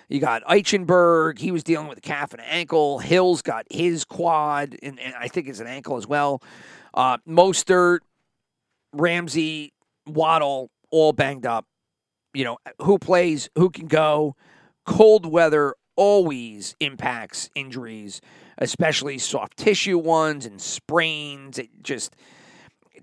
You 0.10 0.20
got 0.20 0.44
Eichenberg. 0.44 1.40
He 1.40 1.52
was 1.52 1.64
dealing 1.64 1.88
with 1.88 1.98
a 1.98 2.02
calf 2.02 2.34
and 2.34 2.42
an 2.42 2.48
ankle. 2.48 3.00
Hill's 3.00 3.42
got 3.42 3.66
his 3.70 4.06
quad, 4.06 4.76
and, 4.82 5.00
and 5.00 5.14
I 5.16 5.28
think 5.28 5.48
it's 5.48 5.60
an 5.60 5.68
ankle 5.68 5.98
as 5.98 6.08
well. 6.08 6.42
Uh, 6.94 7.18
Mostert, 7.28 8.00
Ramsey, 8.94 9.74
Waddle, 10.06 10.72
all 10.92 11.12
banged 11.14 11.46
up. 11.46 11.66
You 12.34 12.46
know, 12.46 12.58
who 12.82 12.98
plays, 12.98 13.50
who 13.56 13.70
can 13.70 13.88
go. 13.88 14.36
Cold 14.86 15.26
weather 15.26 15.76
always 15.98 16.76
impacts 16.80 17.50
injuries, 17.56 18.22
especially 18.58 19.18
soft 19.18 19.58
tissue 19.58 19.98
ones 19.98 20.46
and 20.46 20.62
sprains. 20.62 21.58
It 21.60 21.70
just 21.84 22.16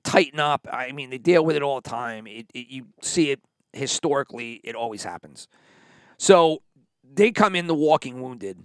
tighten 0.04 0.40
up. 0.40 0.66
I 0.72 0.92
mean, 0.92 1.10
they 1.10 1.18
deal 1.18 1.44
with 1.44 1.56
it 1.56 1.62
all 1.62 1.80
the 1.80 1.88
time. 1.88 2.26
It, 2.26 2.46
it, 2.54 2.68
you 2.68 2.86
see 3.02 3.30
it 3.30 3.40
historically, 3.72 4.60
it 4.64 4.74
always 4.74 5.02
happens. 5.02 5.48
So 6.16 6.62
they 7.12 7.30
come 7.30 7.54
in 7.54 7.66
the 7.66 7.74
walking 7.74 8.20
wounded 8.22 8.58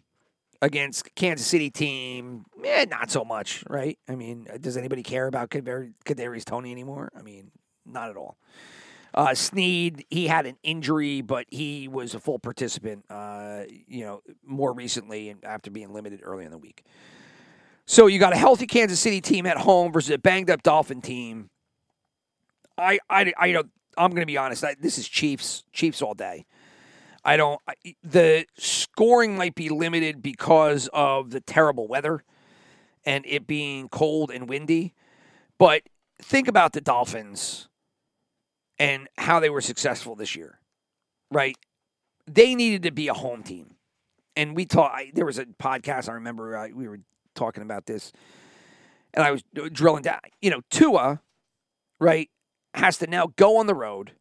against 0.61 1.13
Kansas 1.15 1.47
City 1.47 1.69
team. 1.69 2.45
Eh, 2.63 2.85
not 2.89 3.11
so 3.11 3.23
much, 3.23 3.63
right? 3.69 3.97
I 4.07 4.15
mean, 4.15 4.47
does 4.59 4.77
anybody 4.77 5.03
care 5.03 5.27
about 5.27 5.49
Kadarius 5.49 6.45
Toney 6.45 6.71
anymore? 6.71 7.11
I 7.17 7.21
mean, 7.21 7.51
not 7.85 8.09
at 8.09 8.17
all. 8.17 8.37
Uh, 9.13 9.33
Sneed, 9.33 10.05
he 10.09 10.27
had 10.27 10.45
an 10.45 10.57
injury, 10.61 11.21
but 11.21 11.45
he 11.49 11.87
was 11.87 12.13
a 12.13 12.19
full 12.19 12.37
participant. 12.37 13.05
Uh, 13.09 13.63
you 13.87 14.05
know, 14.05 14.21
more 14.45 14.71
recently 14.71 15.29
and 15.29 15.43
after 15.43 15.71
being 15.71 15.93
limited 15.93 16.21
early 16.23 16.45
in 16.45 16.51
the 16.51 16.57
week. 16.57 16.83
So 17.85 18.05
you 18.05 18.19
got 18.19 18.33
a 18.33 18.37
healthy 18.37 18.67
Kansas 18.67 18.99
City 18.99 19.19
team 19.19 19.47
at 19.47 19.57
home 19.57 19.91
versus 19.91 20.11
a 20.11 20.19
banged 20.19 20.51
up 20.51 20.61
Dolphin 20.61 21.01
team. 21.01 21.49
I, 22.77 22.99
I, 23.09 23.33
I 23.35 23.45
you 23.47 23.53
know, 23.53 23.63
I'm 23.97 24.11
going 24.11 24.21
to 24.21 24.27
be 24.27 24.37
honest. 24.37 24.63
I, 24.63 24.75
this 24.79 24.99
is 24.99 25.07
Chiefs, 25.07 25.63
Chiefs 25.73 26.01
all 26.01 26.13
day. 26.13 26.45
I 27.23 27.37
don't. 27.37 27.61
The 28.03 28.45
scoring 28.57 29.35
might 29.35 29.55
be 29.55 29.69
limited 29.69 30.21
because 30.21 30.89
of 30.93 31.31
the 31.31 31.41
terrible 31.41 31.87
weather 31.87 32.23
and 33.05 33.25
it 33.27 33.47
being 33.47 33.89
cold 33.89 34.31
and 34.31 34.47
windy. 34.47 34.93
But 35.57 35.83
think 36.21 36.47
about 36.47 36.73
the 36.73 36.81
Dolphins 36.81 37.67
and 38.77 39.07
how 39.17 39.39
they 39.39 39.49
were 39.49 39.61
successful 39.61 40.15
this 40.15 40.35
year, 40.35 40.59
right? 41.31 41.57
They 42.25 42.55
needed 42.55 42.83
to 42.83 42.91
be 42.91 43.07
a 43.07 43.13
home 43.13 43.43
team. 43.43 43.75
And 44.35 44.55
we 44.55 44.65
talked, 44.65 45.15
there 45.15 45.25
was 45.25 45.37
a 45.37 45.45
podcast, 45.45 46.07
I 46.07 46.13
remember 46.13 46.55
uh, 46.55 46.67
we 46.73 46.87
were 46.87 46.99
talking 47.35 47.61
about 47.61 47.87
this, 47.87 48.13
and 49.13 49.23
I 49.23 49.31
was 49.31 49.43
drilling 49.73 50.03
down. 50.03 50.19
You 50.41 50.51
know, 50.51 50.61
Tua, 50.69 51.21
right, 51.99 52.29
has 52.73 52.97
to 52.99 53.07
now 53.07 53.33
go 53.35 53.57
on 53.57 53.67
the 53.67 53.75
road 53.75 54.13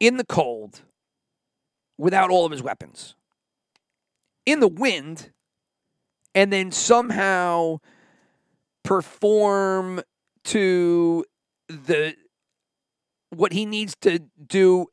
in 0.00 0.16
the 0.16 0.24
cold 0.24 0.82
without 1.98 2.30
all 2.30 2.44
of 2.44 2.52
his 2.52 2.62
weapons 2.62 3.14
in 4.46 4.60
the 4.60 4.68
wind 4.68 5.30
and 6.34 6.52
then 6.52 6.70
somehow 6.70 7.78
perform 8.82 10.02
to 10.44 11.24
the 11.68 12.14
what 13.30 13.52
he 13.52 13.64
needs 13.64 13.94
to 14.00 14.18
do 14.46 14.86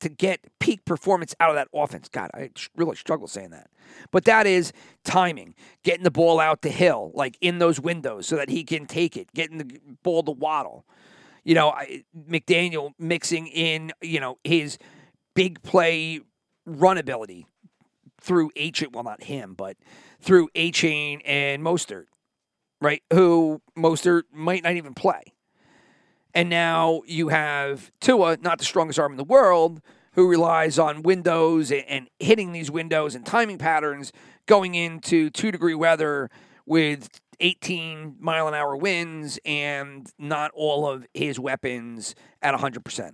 to 0.00 0.08
get 0.08 0.40
peak 0.58 0.84
performance 0.84 1.34
out 1.38 1.50
of 1.50 1.56
that 1.56 1.68
offense. 1.72 2.08
God, 2.08 2.30
I 2.34 2.50
really 2.76 2.96
struggle 2.96 3.28
saying 3.28 3.50
that. 3.50 3.70
But 4.10 4.24
that 4.24 4.46
is 4.46 4.72
timing, 5.04 5.54
getting 5.84 6.02
the 6.02 6.10
ball 6.10 6.40
out 6.40 6.62
to 6.62 6.70
Hill, 6.70 7.12
like 7.14 7.38
in 7.40 7.58
those 7.58 7.80
windows 7.80 8.26
so 8.26 8.36
that 8.36 8.48
he 8.48 8.64
can 8.64 8.86
take 8.86 9.16
it, 9.16 9.32
getting 9.32 9.58
the 9.58 9.80
ball 10.02 10.22
to 10.24 10.32
Waddle. 10.32 10.84
You 11.44 11.54
know, 11.54 11.72
McDaniel 12.28 12.92
mixing 12.98 13.46
in, 13.46 13.92
you 14.00 14.20
know, 14.20 14.38
his 14.44 14.78
big 15.34 15.62
play 15.62 16.20
run 16.66 16.98
ability 16.98 17.46
through 18.20 18.50
H, 18.56 18.84
well, 18.92 19.02
not 19.02 19.24
him, 19.24 19.54
but 19.54 19.76
through 20.20 20.48
Achane 20.54 21.20
and 21.24 21.62
Mostert, 21.62 22.06
right? 22.80 23.02
Who 23.12 23.60
Mostert 23.76 24.22
might 24.32 24.62
not 24.62 24.76
even 24.76 24.94
play. 24.94 25.22
And 26.34 26.48
now 26.48 27.02
you 27.06 27.28
have 27.28 27.90
Tua, 28.00 28.38
not 28.40 28.58
the 28.58 28.64
strongest 28.64 28.98
arm 28.98 29.12
in 29.12 29.18
the 29.18 29.24
world, 29.24 29.82
who 30.14 30.28
relies 30.28 30.78
on 30.78 31.02
windows 31.02 31.72
and 31.72 32.08
hitting 32.18 32.52
these 32.52 32.70
windows 32.70 33.14
and 33.14 33.24
timing 33.26 33.58
patterns 33.58 34.12
going 34.46 34.74
into 34.74 35.30
two 35.30 35.50
degree 35.50 35.74
weather 35.74 36.30
with 36.66 37.08
18 37.40 38.16
mile 38.20 38.46
an 38.46 38.54
hour 38.54 38.76
winds 38.76 39.38
and 39.44 40.10
not 40.18 40.50
all 40.54 40.86
of 40.86 41.06
his 41.12 41.38
weapons 41.38 42.14
at 42.40 42.54
100%. 42.54 43.12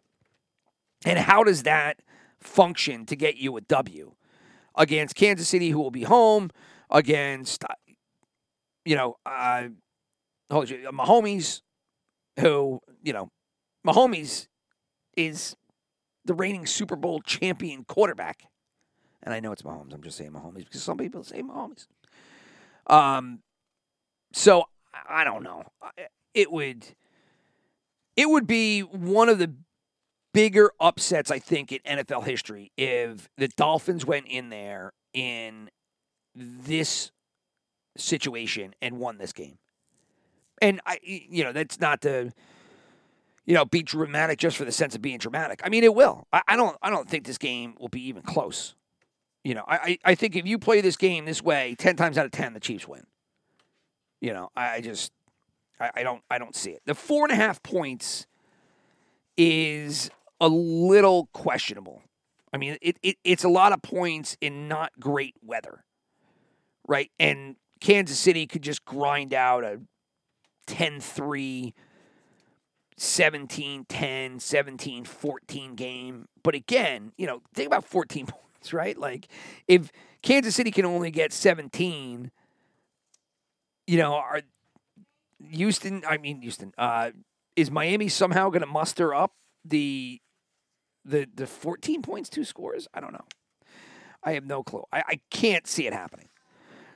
And 1.05 1.19
how 1.19 1.45
does 1.45 1.63
that 1.63 2.01
function 2.49 3.07
to 3.07 3.17
get 3.17 3.37
you 3.37 3.57
a 3.57 3.61
W 3.61 4.15
against 4.75 5.15
Kansas 5.15 5.49
City, 5.49 5.71
who 5.71 5.81
will 5.81 5.91
be 5.91 6.05
home, 6.05 6.51
against, 6.91 7.65
you 8.85 8.97
know, 8.97 9.17
uh, 9.27 9.65
Mahomes, 10.51 11.61
who, 12.41 12.81
you 13.03 13.13
know, 13.13 13.31
Mahomes 13.87 14.49
is 15.17 15.57
the 16.25 16.35
reigning 16.35 16.67
Super 16.67 16.97
Bowl 16.97 17.21
champion 17.21 17.85
quarterback. 17.85 18.45
And 19.23 19.35
I 19.35 19.41
know 19.41 19.53
it's 19.53 19.63
Mahomes. 19.63 19.93
I'm 19.93 20.03
just 20.03 20.17
saying 20.17 20.33
Mahomes 20.33 20.65
because 20.65 20.83
some 20.83 20.97
people 20.97 21.23
say 21.25 21.43
Mahomes. 21.43 21.87
Um, 22.87 23.41
so 24.33 24.65
I 25.09 25.25
don't 25.25 25.43
know. 25.43 25.65
It 26.35 26.51
would, 26.51 26.87
it 28.17 28.29
would 28.29 28.47
be 28.47 28.81
one 28.81 29.29
of 29.29 29.39
the 29.39 29.53
bigger 30.39 30.71
upsets 30.79 31.33
I 31.33 31.41
think 31.41 31.73
in 31.73 31.81
NFL 31.81 32.25
history 32.25 32.71
if 32.77 33.29
the 33.39 33.49
Dolphins 33.49 34.07
went 34.07 34.29
in 34.29 34.51
there 34.51 34.93
in 35.13 35.69
this 36.37 37.11
situation 37.97 38.73
and 38.81 39.01
won 39.01 39.19
this 39.19 39.33
game. 39.33 39.59
And 40.63 40.81
I, 40.87 41.01
you 41.03 41.43
know, 41.43 41.51
that's 41.51 41.81
not 41.81 42.03
to, 42.03 42.31
you 43.47 43.55
know, 43.55 43.65
be 43.65 43.83
dramatic 43.83 44.39
just 44.39 44.57
for 44.57 44.65
the 44.65 44.71
sense 44.71 44.95
of 44.95 45.03
being 45.03 45.19
dramatic. 45.19 45.61
I 45.65 45.71
mean, 45.71 45.83
it 45.83 45.93
will. 45.93 46.29
I, 46.33 46.43
I 46.47 46.55
don't. 46.55 46.77
I 46.83 46.91
don't 46.91 47.09
think 47.09 47.27
this 47.27 47.39
game 47.39 47.75
will 47.81 47.89
be 47.89 48.07
even 48.07 48.23
close. 48.23 48.77
You 49.43 49.57
know, 49.57 49.65
I, 49.67 49.99
I 50.05 50.15
think 50.15 50.37
if 50.37 50.47
you 50.47 50.57
play 50.61 50.81
this 50.81 50.97
game 50.97 51.25
this 51.25 51.43
way, 51.43 51.75
ten 51.79 51.97
times 51.97 52.17
out 52.17 52.27
of 52.27 52.31
ten, 52.31 52.53
the 52.53 52.61
Chiefs 52.61 52.87
win. 52.87 53.03
You 54.21 54.35
know, 54.35 54.51
I, 54.57 54.83
just, 54.83 55.11
I, 55.81 55.91
I 55.97 56.03
don't, 56.05 56.23
I 56.31 56.39
don't 56.39 56.55
see 56.55 56.71
it. 56.71 56.83
The 56.87 56.95
four 56.95 57.25
and 57.25 57.33
a 57.33 57.37
half 57.37 57.61
points 57.63 58.27
is 59.37 60.11
a 60.41 60.49
little 60.49 61.29
questionable. 61.33 62.03
I 62.53 62.57
mean, 62.57 62.77
it, 62.81 62.99
it 63.03 63.17
it's 63.25 63.45
a 63.45 63.49
lot 63.49 63.73
of 63.73 63.83
points 63.83 64.37
in 64.41 64.69
not 64.69 64.93
great 64.99 65.35
weather, 65.43 65.85
right? 66.87 67.11
And 67.19 67.57
Kansas 67.81 68.19
City 68.19 68.47
could 68.47 68.63
just 68.63 68.85
grind 68.85 69.35
out 69.35 69.65
a 69.65 69.81
10 70.67 71.01
3, 71.01 71.75
17 72.97 73.85
10, 73.89 74.41
17 74.41 75.05
14 75.05 75.75
game. 75.75 76.29
But 76.43 76.55
again, 76.55 77.13
you 77.17 77.27
know, 77.27 77.43
think 77.55 77.67
about 77.67 77.85
14 77.85 78.27
points, 78.59 78.73
right? 78.73 78.97
Like, 78.97 79.29
if 79.67 79.93
Kansas 80.23 80.55
City 80.55 80.71
can 80.71 80.85
only 80.85 81.11
get 81.11 81.33
17, 81.33 82.31
you 83.87 83.97
know, 83.97 84.15
are 84.15 84.43
Houston, 85.51 86.03
I 86.09 86.19
mean, 86.19 86.43
Houston, 86.43 86.73
uh, 86.77 87.11
is 87.57 87.71
Miami 87.71 88.09
somehow 88.09 88.51
going 88.51 88.61
to 88.61 88.67
muster 88.67 89.15
up 89.15 89.33
the 89.65 90.21
the 91.09 91.29
the 91.35 91.47
14 91.47 92.03
points, 92.03 92.29
two 92.29 92.45
scores? 92.45 92.89
I 92.95 93.01
don't 93.01 93.13
know. 93.13 93.25
I 94.23 94.33
have 94.33 94.47
no 94.47 94.63
clue. 94.63 94.85
I, 94.93 95.03
I 95.07 95.21
can't 95.31 95.67
see 95.67 95.87
it 95.87 95.93
happening. 95.93 96.29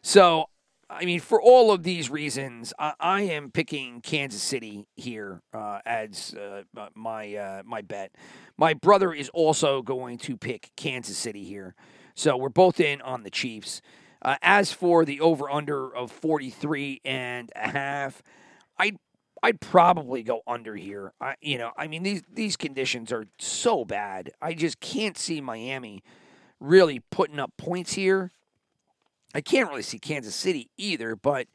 So, 0.03 0.47
I 0.91 1.05
mean, 1.05 1.21
for 1.21 1.41
all 1.41 1.71
of 1.71 1.85
these 1.85 2.11
reasons, 2.11 2.75
I, 2.79 2.95
I 2.99 3.21
am 3.23 3.51
picking 3.51 4.01
Kansas 4.01 4.43
City 4.43 4.87
here 4.97 5.41
uh, 5.55 5.79
as 5.87 6.35
uh, 6.35 6.63
my 6.95 7.35
uh, 7.35 7.63
my 7.65 7.83
bet. 7.83 8.13
My 8.57 8.75
brother 8.75 9.13
is 9.13 9.29
also 9.31 9.83
going 9.83 10.19
to 10.19 10.37
pick 10.37 10.71
Kansas 10.77 11.17
City 11.17 11.45
here. 11.45 11.75
So 12.15 12.37
we're 12.37 12.51
both 12.51 12.81
in 12.81 13.01
on 13.01 13.23
the 13.23 13.31
Chiefs. 13.31 13.81
Uh, 14.21 14.37
as 14.43 14.73
for 14.73 15.05
the 15.05 15.21
over 15.21 15.51
under 15.51 15.95
of 15.95 16.13
43 16.13 17.01
and 17.05 17.51
a 17.57 17.69
half, 17.69 18.23
I'd 18.79 18.99
I'd 19.43 19.61
probably 19.61 20.23
go 20.23 20.43
under 20.47 20.77
here. 20.77 21.13
I, 21.21 21.35
you 21.41 21.59
know, 21.59 21.73
I 21.77 21.89
mean 21.89 22.03
these 22.03 22.23
these 22.33 22.57
conditions 22.57 23.13
are 23.13 23.27
so 23.39 23.85
bad. 23.85 24.31
I 24.41 24.55
just 24.55 24.81
can't 24.81 25.19
see 25.19 25.41
Miami 25.41 26.03
really 26.61 27.01
putting 27.11 27.41
up 27.41 27.53
points 27.57 27.95
here. 27.95 28.31
I 29.35 29.41
can't 29.41 29.69
really 29.69 29.83
see 29.83 29.99
Kansas 29.99 30.35
City 30.35 30.71
either, 30.77 31.17
but 31.17 31.49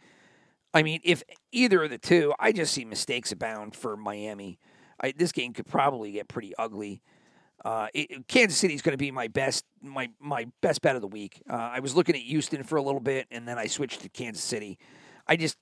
I 0.74 0.84
mean, 0.84 1.00
if 1.04 1.24
either 1.52 1.84
of 1.84 1.90
the 1.90 1.98
two, 1.98 2.34
I 2.40 2.52
just 2.52 2.74
see 2.74 2.86
mistakes 2.86 3.32
abound 3.32 3.76
for 3.76 3.96
Miami. 3.96 4.60
I, 5.00 5.14
this 5.16 5.32
game 5.32 5.54
could 5.54 5.68
probably 5.68 6.12
get 6.14 6.28
pretty 6.28 6.54
ugly. 6.58 7.02
Uh, 7.64 7.88
it, 7.94 8.28
Kansas 8.28 8.58
City 8.58 8.74
is 8.74 8.82
going 8.82 8.94
to 8.94 8.98
be 8.98 9.12
my 9.12 9.28
best 9.28 9.66
my 9.82 10.10
my 10.20 10.46
best 10.62 10.82
bet 10.82 10.96
of 10.96 11.02
the 11.02 11.08
week. 11.08 11.42
Uh, 11.50 11.56
I 11.56 11.80
was 11.80 11.96
looking 11.96 12.16
at 12.16 12.22
Houston 12.22 12.64
for 12.64 12.76
a 12.76 12.82
little 12.82 13.00
bit, 13.00 13.28
and 13.32 13.48
then 13.48 13.58
I 13.58 13.68
switched 13.68 14.02
to 14.02 14.10
Kansas 14.10 14.44
City. 14.44 14.78
I 15.26 15.36
just 15.36 15.58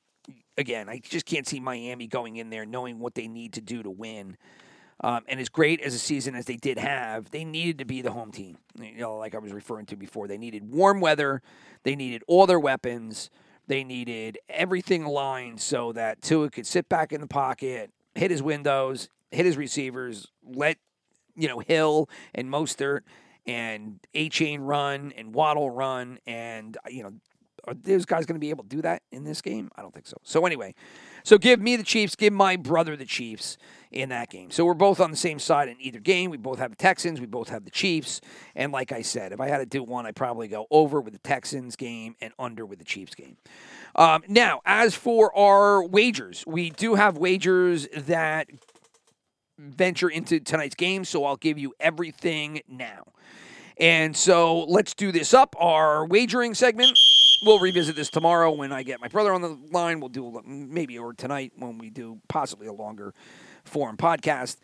again, 0.58 0.90
I 0.90 1.00
just 1.00 1.26
can't 1.26 1.48
see 1.48 1.60
Miami 1.60 2.08
going 2.08 2.38
in 2.38 2.50
there 2.50 2.66
knowing 2.66 3.00
what 3.00 3.16
they 3.16 3.28
need 3.28 3.54
to 3.54 3.62
do 3.62 3.84
to 3.84 3.90
win. 3.90 4.38
Um, 5.02 5.24
and 5.28 5.40
as 5.40 5.50
great 5.50 5.82
as 5.82 5.94
a 5.94 6.00
season 6.00 6.36
as 6.36 6.46
they 6.46 6.56
did 6.56 6.78
have, 6.78 7.30
they 7.32 7.44
needed 7.44 7.80
to 7.80 7.86
be 7.86 8.02
the 8.02 8.12
home 8.12 8.32
team. 8.32 8.58
You 8.80 8.98
know, 8.98 9.18
like 9.18 9.36
I 9.36 9.40
was 9.40 9.52
referring 9.52 9.88
to 9.88 9.98
before, 9.98 10.28
they 10.28 10.38
needed 10.38 10.72
warm 10.72 11.02
weather, 11.02 11.42
they 11.84 11.96
needed 11.96 12.24
all 12.28 12.48
their 12.48 12.60
weapons, 12.60 13.30
they 13.68 13.84
needed 13.84 14.38
everything 14.48 15.04
aligned 15.04 15.60
so 15.60 15.92
that 15.92 16.22
Tua 16.22 16.50
could 16.50 16.66
sit 16.66 16.88
back 16.88 17.12
in 17.12 17.20
the 17.20 17.28
pocket, 17.28 17.92
hit 18.14 18.32
his 18.32 18.42
windows, 18.42 19.10
hit 19.32 19.46
his 19.46 19.58
receivers, 19.58 20.28
let 20.44 20.78
you 21.36 21.48
know 21.50 21.60
Hill 21.60 22.10
and 22.34 22.50
Mostert 22.50 23.02
and 23.46 24.00
Achane 24.14 24.60
run 24.62 25.14
and 25.18 25.34
Waddle 25.34 25.70
run, 25.70 26.20
and 26.26 26.78
you 26.88 27.04
know 27.04 27.14
are 27.67 27.73
those 27.73 28.06
guys 28.06 28.25
going 28.25 28.36
to 28.36 28.39
be 28.39 28.49
able 28.49 28.63
to 28.63 28.69
do 28.69 28.82
that 28.82 29.01
in 29.12 29.23
this 29.23 29.41
game? 29.41 29.69
I 29.75 29.82
don't 29.82 29.93
think 29.93 30.08
so. 30.08 30.17
So 30.23 30.45
anyway, 30.45 30.75
so 31.23 31.38
give 31.38 31.60
me 31.60 31.75
the 31.75 31.84
Chiefs, 31.84 32.15
give 32.15 32.34
my 32.34 32.56
brother 32.56 32.95
the 32.95 33.06
Chiefs 33.06 33.58
in 33.91 34.10
that 34.10 34.30
game. 34.30 34.51
So 34.51 34.65
we're 34.65 34.73
both 34.73 34.99
on 34.99 35.12
the 35.12 35.17
same 35.17 35.39
side 35.39 35.69
in 35.69 35.78
either 35.80 35.99
game. 35.99 36.30
We 36.30 36.38
both 36.38 36.60
have 36.60 36.71
the 36.71 36.78
Texans, 36.78 37.19
we 37.19 37.25
both 37.25 37.49
have 37.49 37.65
the 37.65 37.71
Chiefs, 37.71 38.21
and 38.56 38.71
like 38.71 38.91
I 38.91 39.01
said, 39.01 39.32
if 39.32 39.39
I 39.39 39.47
had 39.47 39.58
to 39.58 39.65
do 39.65 39.84
one, 39.84 40.06
I'd 40.06 40.15
probably 40.15 40.47
go 40.47 40.67
over 40.69 41.01
with 41.01 41.13
the 41.13 41.19
Texans 41.19 41.75
game 41.75 42.15
and 42.21 42.34
under 42.38 42.65
with 42.65 42.80
the 42.80 42.86
Chiefs 42.86 43.15
game. 43.15 43.38
Um, 43.95 44.23
now, 44.28 44.62
as 44.65 44.93
for 44.93 45.36
our 45.38 45.84
wagers, 45.84 46.43
we 46.45 46.69
do 46.69 46.95
have 46.95 47.17
wagers 47.17 47.88
that 47.95 48.47
venture 49.58 50.10
into 50.10 50.39
tonight's 50.39 50.75
game, 50.75 51.06
so 51.06 51.25
I'll 51.25 51.38
give 51.38 51.58
you 51.58 51.73
everything 51.80 52.62
now. 52.67 53.06
And 53.78 54.15
so 54.15 54.63
let's 54.63 54.93
do 54.93 55.12
this 55.12 55.34
up. 55.34 55.56
Our 55.60 56.06
wagering 56.06 56.54
segment. 56.54 56.97
We'll 57.45 57.60
revisit 57.60 57.95
this 57.95 58.10
tomorrow 58.10 58.51
when 58.51 58.71
I 58.71 58.81
get 58.81 58.99
my 58.99 59.08
brother 59.08 59.31
on 59.31 59.41
the 59.41 59.55
line. 59.69 59.99
We'll 59.99 60.10
do 60.10 60.41
maybe 60.47 60.97
or 60.97 61.13
tonight 61.13 61.53
when 61.55 61.77
we 61.77 61.91
do 61.91 62.19
possibly 62.27 62.65
a 62.65 62.73
longer 62.73 63.13
form 63.63 63.97
podcast. 63.97 64.58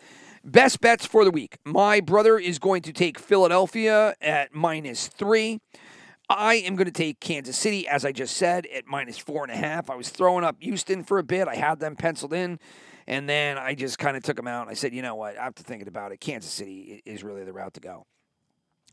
Best 0.43 0.81
bets 0.81 1.05
for 1.05 1.23
the 1.23 1.29
week. 1.29 1.57
My 1.63 1.99
brother 1.99 2.39
is 2.39 2.57
going 2.57 2.81
to 2.81 2.91
take 2.91 3.19
Philadelphia 3.19 4.15
at 4.19 4.55
minus 4.55 5.07
three. 5.09 5.59
I 6.27 6.55
am 6.55 6.75
going 6.75 6.87
to 6.87 6.91
take 6.91 7.19
Kansas 7.19 7.55
City, 7.55 7.87
as 7.87 8.03
I 8.03 8.11
just 8.11 8.35
said, 8.35 8.65
at 8.73 8.87
minus 8.87 9.19
four 9.19 9.43
and 9.43 9.51
a 9.51 9.57
half. 9.57 9.91
I 9.91 9.95
was 9.95 10.09
throwing 10.09 10.43
up 10.43 10.55
Houston 10.59 11.03
for 11.03 11.19
a 11.19 11.23
bit. 11.23 11.47
I 11.47 11.57
had 11.57 11.79
them 11.79 11.95
penciled 11.95 12.33
in, 12.33 12.57
and 13.05 13.29
then 13.29 13.59
I 13.59 13.75
just 13.75 13.99
kind 13.99 14.17
of 14.17 14.23
took 14.23 14.37
them 14.37 14.47
out. 14.47 14.63
And 14.63 14.71
I 14.71 14.73
said, 14.73 14.91
you 14.91 15.03
know 15.03 15.13
what? 15.13 15.35
After 15.35 15.61
thinking 15.61 15.87
about 15.87 16.13
it, 16.13 16.19
Kansas 16.19 16.51
City 16.51 17.03
is 17.05 17.23
really 17.23 17.43
the 17.43 17.53
route 17.53 17.75
to 17.75 17.79
go. 17.79 18.07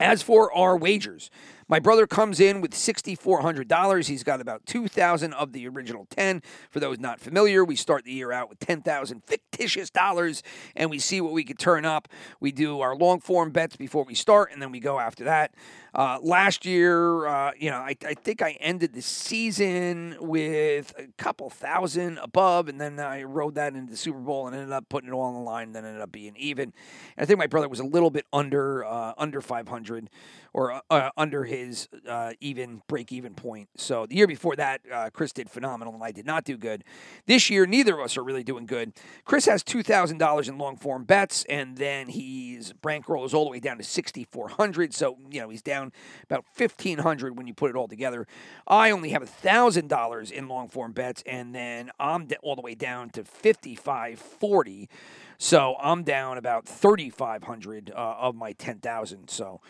As 0.00 0.22
for 0.22 0.52
our 0.52 0.76
wagers, 0.76 1.28
my 1.68 1.78
brother 1.78 2.06
comes 2.06 2.40
in 2.40 2.60
with 2.60 2.72
$6,400. 2.72 4.08
He's 4.08 4.24
got 4.24 4.40
about 4.40 4.64
2,000 4.66 5.34
of 5.34 5.52
the 5.52 5.68
original 5.68 6.06
10. 6.10 6.42
For 6.70 6.80
those 6.80 6.98
not 6.98 7.20
familiar, 7.20 7.64
we 7.64 7.76
start 7.76 8.04
the 8.04 8.12
year 8.12 8.32
out 8.32 8.48
with 8.48 8.58
10,000 8.60 9.22
fictitious 9.24 9.90
dollars 9.90 10.42
and 10.74 10.88
we 10.88 10.98
see 10.98 11.20
what 11.20 11.32
we 11.32 11.44
could 11.44 11.58
turn 11.58 11.84
up. 11.84 12.08
We 12.40 12.52
do 12.52 12.80
our 12.80 12.96
long 12.96 13.20
form 13.20 13.50
bets 13.50 13.76
before 13.76 14.04
we 14.04 14.14
start 14.14 14.50
and 14.52 14.62
then 14.62 14.72
we 14.72 14.80
go 14.80 14.98
after 14.98 15.24
that. 15.24 15.52
Uh, 15.94 16.16
last 16.22 16.64
year, 16.64 17.26
uh, 17.26 17.50
you 17.58 17.70
know, 17.70 17.78
I, 17.78 17.96
I, 18.06 18.14
think 18.14 18.40
I 18.40 18.52
ended 18.60 18.92
the 18.92 19.02
season 19.02 20.16
with 20.20 20.94
a 20.96 21.08
couple 21.16 21.50
thousand 21.50 22.18
above, 22.18 22.68
and 22.68 22.80
then 22.80 23.00
I 23.00 23.24
rode 23.24 23.56
that 23.56 23.74
into 23.74 23.90
the 23.90 23.96
Super 23.96 24.20
Bowl 24.20 24.46
and 24.46 24.54
ended 24.54 24.70
up 24.70 24.88
putting 24.88 25.08
it 25.08 25.12
all 25.12 25.22
on 25.22 25.34
the 25.34 25.40
line, 25.40 25.68
and 25.68 25.74
then 25.74 25.84
ended 25.84 26.00
up 26.00 26.12
being 26.12 26.36
even. 26.36 26.72
And 27.16 27.24
I 27.24 27.24
think 27.24 27.38
my 27.38 27.48
brother 27.48 27.68
was 27.68 27.80
a 27.80 27.84
little 27.84 28.10
bit 28.10 28.26
under 28.32 28.84
uh, 28.84 29.14
under 29.16 29.40
500 29.40 30.10
or 30.52 30.80
uh, 30.90 31.10
under 31.16 31.44
his 31.44 31.57
uh, 32.08 32.32
even 32.40 32.82
break 32.88 33.12
even 33.12 33.34
point. 33.34 33.68
So 33.76 34.06
the 34.06 34.16
year 34.16 34.26
before 34.26 34.56
that, 34.56 34.80
uh, 34.92 35.10
Chris 35.12 35.32
did 35.32 35.50
phenomenal, 35.50 35.94
and 35.94 36.02
I 36.02 36.12
did 36.12 36.26
not 36.26 36.44
do 36.44 36.56
good. 36.56 36.84
This 37.26 37.50
year, 37.50 37.66
neither 37.66 37.94
of 37.94 38.00
us 38.00 38.16
are 38.16 38.24
really 38.24 38.44
doing 38.44 38.66
good. 38.66 38.92
Chris 39.24 39.46
has 39.46 39.62
two 39.62 39.82
thousand 39.82 40.18
dollars 40.18 40.48
in 40.48 40.58
long 40.58 40.76
form 40.76 41.04
bets, 41.04 41.44
and 41.48 41.76
then 41.76 42.08
he's 42.08 42.72
bankroll 42.82 43.24
is 43.24 43.34
all 43.34 43.44
the 43.44 43.50
way 43.50 43.60
down 43.60 43.78
to 43.78 43.84
sixty 43.84 44.24
four 44.30 44.48
hundred. 44.48 44.94
So 44.94 45.18
you 45.30 45.40
know 45.40 45.48
he's 45.48 45.62
down 45.62 45.92
about 46.24 46.44
fifteen 46.52 46.98
hundred 46.98 47.36
when 47.36 47.46
you 47.46 47.54
put 47.54 47.70
it 47.70 47.76
all 47.76 47.88
together. 47.88 48.26
I 48.66 48.90
only 48.90 49.10
have 49.10 49.28
thousand 49.28 49.88
dollars 49.88 50.30
in 50.30 50.48
long 50.48 50.68
form 50.68 50.92
bets, 50.92 51.22
and 51.26 51.54
then 51.54 51.90
I'm 51.98 52.28
all 52.42 52.56
the 52.56 52.62
way 52.62 52.74
down 52.74 53.10
to 53.10 53.24
fifty 53.24 53.74
five 53.74 54.18
forty. 54.18 54.88
So 55.38 55.76
I'm 55.80 56.02
down 56.02 56.36
about 56.36 56.66
3,500 56.66 57.92
uh, 57.94 57.94
of 57.94 58.34
my 58.34 58.52
10,000. 58.52 59.30
So 59.30 59.60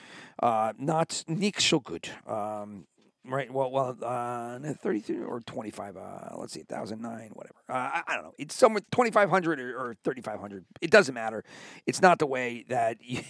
uh, 0.43 0.73
not 0.79 1.25
nicht 1.29 1.61
so 1.61 1.79
good. 1.79 2.09
Um, 2.27 2.87
right. 3.25 3.53
Well, 3.53 3.71
well, 3.71 3.97
uh, 4.03 4.59
33 4.59 5.23
or 5.23 5.41
25. 5.41 5.97
Uh, 5.97 6.01
let's 6.37 6.53
see, 6.53 6.65
1,009, 6.69 7.31
whatever. 7.33 7.55
Uh, 7.69 7.73
I, 7.73 8.03
I, 8.07 8.15
don't 8.15 8.25
know. 8.25 8.35
It's 8.39 8.55
somewhere 8.55 8.83
2,500 8.91 9.61
or, 9.61 9.77
or 9.77 9.97
3,500. 10.05 10.65
It 10.81 10.91
doesn't 10.91 11.15
matter. 11.15 11.45
It's 11.87 12.01
not 12.01 12.19
the 12.19 12.27
way 12.27 12.65
that 12.69 12.99
you, 13.01 13.23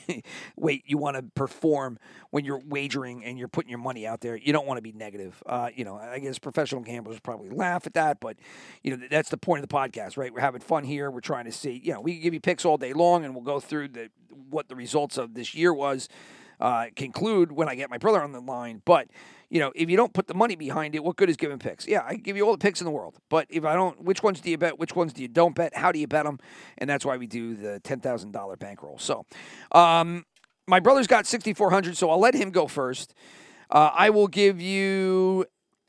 wait 0.56 0.84
you 0.86 0.98
want 0.98 1.16
to 1.16 1.22
perform 1.34 1.98
when 2.30 2.44
you're 2.44 2.62
wagering 2.66 3.24
and 3.24 3.38
you're 3.38 3.48
putting 3.48 3.70
your 3.70 3.78
money 3.78 4.06
out 4.06 4.20
there. 4.20 4.36
You 4.36 4.52
don't 4.52 4.66
want 4.66 4.78
to 4.78 4.82
be 4.82 4.92
negative. 4.92 5.42
Uh, 5.46 5.70
you 5.74 5.84
know, 5.84 5.96
I 5.96 6.18
guess 6.18 6.38
professional 6.38 6.82
gamblers 6.82 7.20
probably 7.20 7.50
laugh 7.50 7.86
at 7.86 7.94
that, 7.94 8.20
but 8.20 8.36
you 8.82 8.96
know 8.96 9.06
that's 9.10 9.30
the 9.30 9.36
point 9.36 9.62
of 9.62 9.68
the 9.68 9.74
podcast, 9.74 10.16
right? 10.16 10.32
We're 10.32 10.40
having 10.40 10.60
fun 10.60 10.84
here. 10.84 11.10
We're 11.10 11.20
trying 11.20 11.46
to 11.46 11.52
see. 11.52 11.80
You 11.82 11.94
know, 11.94 12.00
we 12.00 12.18
give 12.18 12.34
you 12.34 12.40
picks 12.40 12.64
all 12.64 12.76
day 12.76 12.92
long, 12.92 13.24
and 13.24 13.34
we'll 13.34 13.44
go 13.44 13.60
through 13.60 13.88
the 13.88 14.10
what 14.50 14.68
the 14.68 14.76
results 14.76 15.18
of 15.18 15.34
this 15.34 15.54
year 15.54 15.74
was 15.74 16.08
uh, 16.60 16.86
conclude 16.96 17.52
when 17.52 17.68
I 17.68 17.74
get 17.74 17.90
my 17.90 17.98
brother 17.98 18.22
on 18.22 18.32
the 18.32 18.40
line. 18.40 18.82
But 18.84 19.08
you 19.50 19.60
know, 19.60 19.72
if 19.74 19.88
you 19.88 19.96
don't 19.96 20.12
put 20.12 20.26
the 20.26 20.34
money 20.34 20.56
behind 20.56 20.94
it, 20.94 21.02
what 21.02 21.16
good 21.16 21.30
is 21.30 21.36
giving 21.36 21.58
picks? 21.58 21.86
Yeah, 21.86 22.04
I 22.06 22.16
give 22.16 22.36
you 22.36 22.44
all 22.44 22.52
the 22.52 22.58
picks 22.58 22.80
in 22.80 22.84
the 22.84 22.90
world, 22.90 23.16
but 23.30 23.46
if 23.48 23.64
I 23.64 23.74
don't, 23.74 24.02
which 24.04 24.22
ones 24.22 24.40
do 24.40 24.50
you 24.50 24.58
bet? 24.58 24.78
Which 24.78 24.94
ones 24.94 25.12
do 25.12 25.22
you 25.22 25.28
don't 25.28 25.54
bet? 25.54 25.74
How 25.74 25.90
do 25.90 25.98
you 25.98 26.06
bet 26.06 26.24
them? 26.24 26.38
And 26.76 26.88
that's 26.88 27.04
why 27.04 27.16
we 27.16 27.26
do 27.26 27.54
the 27.54 27.80
ten 27.80 28.00
thousand 28.00 28.32
dollar 28.32 28.56
bankroll. 28.56 28.98
So, 28.98 29.24
um, 29.72 30.24
my 30.66 30.80
brother's 30.80 31.06
got 31.06 31.26
sixty 31.26 31.54
four 31.54 31.70
hundred, 31.70 31.96
so 31.96 32.10
I'll 32.10 32.20
let 32.20 32.34
him 32.34 32.50
go 32.50 32.66
first. 32.66 33.14
Uh, 33.70 33.90
I 33.94 34.10
will 34.10 34.28
give 34.28 34.60
you 34.60 35.46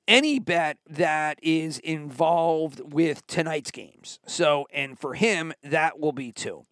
any 0.08 0.40
bet 0.40 0.78
that 0.90 1.38
is 1.44 1.80
involved 1.80 2.82
with 2.94 3.28
tonight's 3.28 3.72
games. 3.72 4.20
So, 4.26 4.68
and 4.74 4.98
for 4.98 5.14
him, 5.14 5.54
that 5.64 6.00
will 6.00 6.12
be 6.14 6.32
two. 6.32 6.66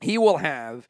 He 0.00 0.18
will 0.18 0.38
have 0.38 0.88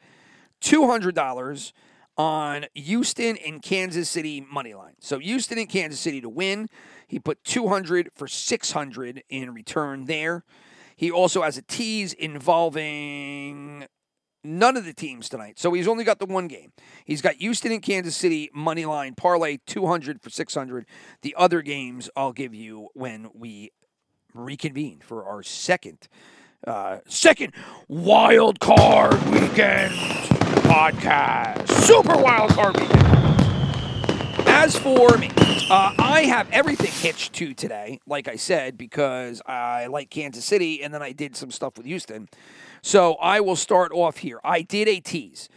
two 0.60 0.86
hundred 0.86 1.14
dollars 1.14 1.72
on 2.20 2.66
Houston 2.74 3.38
and 3.38 3.62
Kansas 3.62 4.06
City 4.06 4.42
money 4.42 4.74
line. 4.74 4.92
So 5.00 5.18
Houston 5.20 5.56
and 5.56 5.70
Kansas 5.70 5.98
City 5.98 6.20
to 6.20 6.28
win. 6.28 6.68
He 7.06 7.18
put 7.18 7.42
200 7.44 8.10
for 8.14 8.28
600 8.28 9.22
in 9.30 9.54
return 9.54 10.04
there. 10.04 10.44
He 10.96 11.10
also 11.10 11.40
has 11.40 11.56
a 11.56 11.62
tease 11.62 12.12
involving 12.12 13.86
none 14.44 14.76
of 14.76 14.84
the 14.84 14.92
teams 14.92 15.30
tonight. 15.30 15.58
So 15.58 15.72
he's 15.72 15.88
only 15.88 16.04
got 16.04 16.18
the 16.18 16.26
one 16.26 16.46
game. 16.46 16.74
He's 17.06 17.22
got 17.22 17.36
Houston 17.36 17.72
and 17.72 17.80
Kansas 17.80 18.16
City 18.16 18.50
money 18.52 18.84
line 18.84 19.14
parlay 19.14 19.56
200 19.66 20.20
for 20.20 20.28
600. 20.28 20.84
The 21.22 21.34
other 21.38 21.62
games 21.62 22.10
I'll 22.14 22.34
give 22.34 22.54
you 22.54 22.88
when 22.92 23.30
we 23.32 23.70
reconvene 24.34 25.00
for 25.00 25.24
our 25.24 25.42
second 25.42 26.06
uh, 26.66 26.98
second 27.06 27.52
wild 27.88 28.60
card 28.60 29.14
weekend 29.30 29.92
podcast. 30.64 31.68
Super 31.68 32.16
wild 32.16 32.50
card 32.50 32.78
weekend. 32.78 33.06
As 34.46 34.76
for 34.76 35.16
me, 35.16 35.30
uh, 35.70 35.94
I 35.98 36.24
have 36.28 36.50
everything 36.50 36.90
hitched 36.90 37.32
to 37.34 37.54
today, 37.54 38.00
like 38.06 38.28
I 38.28 38.36
said, 38.36 38.76
because 38.76 39.40
I 39.46 39.86
like 39.86 40.10
Kansas 40.10 40.44
City 40.44 40.82
and 40.82 40.92
then 40.92 41.02
I 41.02 41.12
did 41.12 41.36
some 41.36 41.50
stuff 41.50 41.76
with 41.76 41.86
Houston. 41.86 42.28
So 42.82 43.14
I 43.14 43.40
will 43.40 43.56
start 43.56 43.92
off 43.92 44.18
here. 44.18 44.40
I 44.44 44.62
did 44.62 44.88
a 44.88 45.00
tease. 45.00 45.48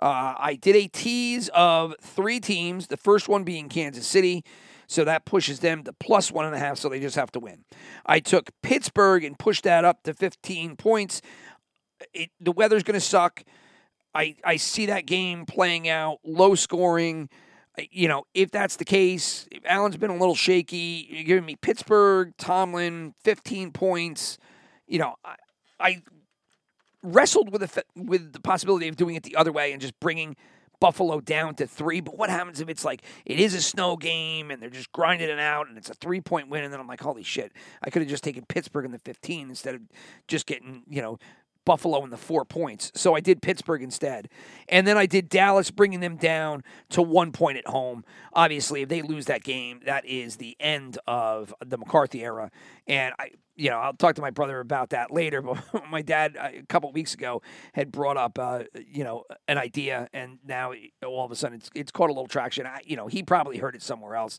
Uh, 0.00 0.34
I 0.38 0.58
did 0.60 0.76
a 0.76 0.86
tease 0.88 1.48
of 1.50 1.94
three 2.00 2.40
teams, 2.40 2.86
the 2.86 2.96
first 2.96 3.28
one 3.28 3.44
being 3.44 3.68
Kansas 3.68 4.06
City. 4.06 4.44
So 4.88 5.04
that 5.04 5.26
pushes 5.26 5.60
them 5.60 5.84
to 5.84 5.92
plus 5.92 6.32
one 6.32 6.46
and 6.46 6.54
a 6.54 6.58
half, 6.58 6.78
so 6.78 6.88
they 6.88 6.98
just 6.98 7.14
have 7.16 7.30
to 7.32 7.40
win. 7.40 7.64
I 8.06 8.20
took 8.20 8.50
Pittsburgh 8.62 9.22
and 9.22 9.38
pushed 9.38 9.64
that 9.64 9.84
up 9.84 10.02
to 10.04 10.14
15 10.14 10.76
points. 10.76 11.20
It, 12.14 12.30
the 12.40 12.52
weather's 12.52 12.82
going 12.82 12.94
to 12.94 13.00
suck. 13.00 13.44
I, 14.14 14.36
I 14.42 14.56
see 14.56 14.86
that 14.86 15.04
game 15.04 15.44
playing 15.44 15.90
out 15.90 16.20
low 16.24 16.54
scoring. 16.54 17.28
You 17.90 18.08
know, 18.08 18.24
if 18.32 18.50
that's 18.50 18.76
the 18.76 18.86
case, 18.86 19.46
Allen's 19.66 19.98
been 19.98 20.10
a 20.10 20.16
little 20.16 20.34
shaky. 20.34 21.06
You're 21.10 21.24
giving 21.24 21.44
me 21.44 21.56
Pittsburgh, 21.56 22.32
Tomlin, 22.38 23.14
15 23.24 23.72
points. 23.72 24.38
You 24.86 25.00
know, 25.00 25.16
I, 25.22 25.36
I 25.78 26.02
wrestled 27.02 27.52
with 27.52 27.60
the 27.60 27.84
with 27.94 28.32
the 28.32 28.40
possibility 28.40 28.88
of 28.88 28.96
doing 28.96 29.16
it 29.16 29.22
the 29.22 29.36
other 29.36 29.52
way 29.52 29.72
and 29.72 29.82
just 29.82 30.00
bringing 30.00 30.34
Buffalo 30.80 31.20
down 31.20 31.54
to 31.56 31.66
three. 31.66 32.00
But 32.00 32.16
what 32.16 32.30
happens 32.30 32.60
if 32.60 32.68
it's 32.68 32.84
like 32.84 33.02
it 33.24 33.40
is 33.40 33.54
a 33.54 33.62
snow 33.62 33.96
game 33.96 34.50
and 34.50 34.62
they're 34.62 34.70
just 34.70 34.92
grinding 34.92 35.28
it 35.28 35.38
out 35.38 35.68
and 35.68 35.76
it's 35.76 35.90
a 35.90 35.94
three 35.94 36.20
point 36.20 36.48
win 36.48 36.64
and 36.64 36.72
then 36.72 36.80
I'm 36.80 36.86
like, 36.86 37.00
holy 37.00 37.22
shit, 37.22 37.52
I 37.82 37.90
could 37.90 38.02
have 38.02 38.08
just 38.08 38.24
taken 38.24 38.44
Pittsburgh 38.46 38.84
in 38.84 38.92
the 38.92 38.98
15 38.98 39.48
instead 39.48 39.74
of 39.74 39.82
just 40.26 40.46
getting 40.46 40.82
you 40.88 41.02
know 41.02 41.18
Buffalo 41.68 42.02
in 42.02 42.08
the 42.08 42.16
four 42.16 42.46
points. 42.46 42.90
So 42.94 43.14
I 43.14 43.20
did 43.20 43.42
Pittsburgh 43.42 43.82
instead. 43.82 44.30
And 44.70 44.86
then 44.86 44.96
I 44.96 45.04
did 45.04 45.28
Dallas, 45.28 45.70
bringing 45.70 46.00
them 46.00 46.16
down 46.16 46.64
to 46.88 47.02
one 47.02 47.30
point 47.30 47.58
at 47.58 47.66
home. 47.66 48.06
Obviously, 48.32 48.80
if 48.80 48.88
they 48.88 49.02
lose 49.02 49.26
that 49.26 49.44
game, 49.44 49.80
that 49.84 50.06
is 50.06 50.36
the 50.36 50.56
end 50.58 50.96
of 51.06 51.52
the 51.62 51.76
McCarthy 51.76 52.24
era. 52.24 52.50
And 52.86 53.12
I, 53.18 53.32
you 53.58 53.70
know, 53.70 53.78
I'll 53.78 53.92
talk 53.92 54.14
to 54.14 54.22
my 54.22 54.30
brother 54.30 54.60
about 54.60 54.90
that 54.90 55.10
later. 55.10 55.42
But 55.72 55.90
my 55.90 56.02
dad, 56.02 56.36
uh, 56.38 56.48
a 56.54 56.62
couple 56.68 56.90
weeks 56.92 57.14
ago, 57.14 57.42
had 57.72 57.90
brought 57.90 58.16
up, 58.16 58.38
uh, 58.38 58.64
you 58.86 59.04
know, 59.04 59.24
an 59.48 59.58
idea, 59.58 60.08
and 60.12 60.38
now 60.46 60.72
all 61.04 61.24
of 61.24 61.32
a 61.32 61.36
sudden 61.36 61.58
it's 61.58 61.70
it's 61.74 61.90
caught 61.90 62.10
a 62.10 62.12
little 62.12 62.26
traction. 62.26 62.66
I, 62.66 62.80
you 62.84 62.96
know, 62.96 63.06
he 63.06 63.22
probably 63.22 63.58
heard 63.58 63.74
it 63.74 63.82
somewhere 63.82 64.14
else, 64.14 64.38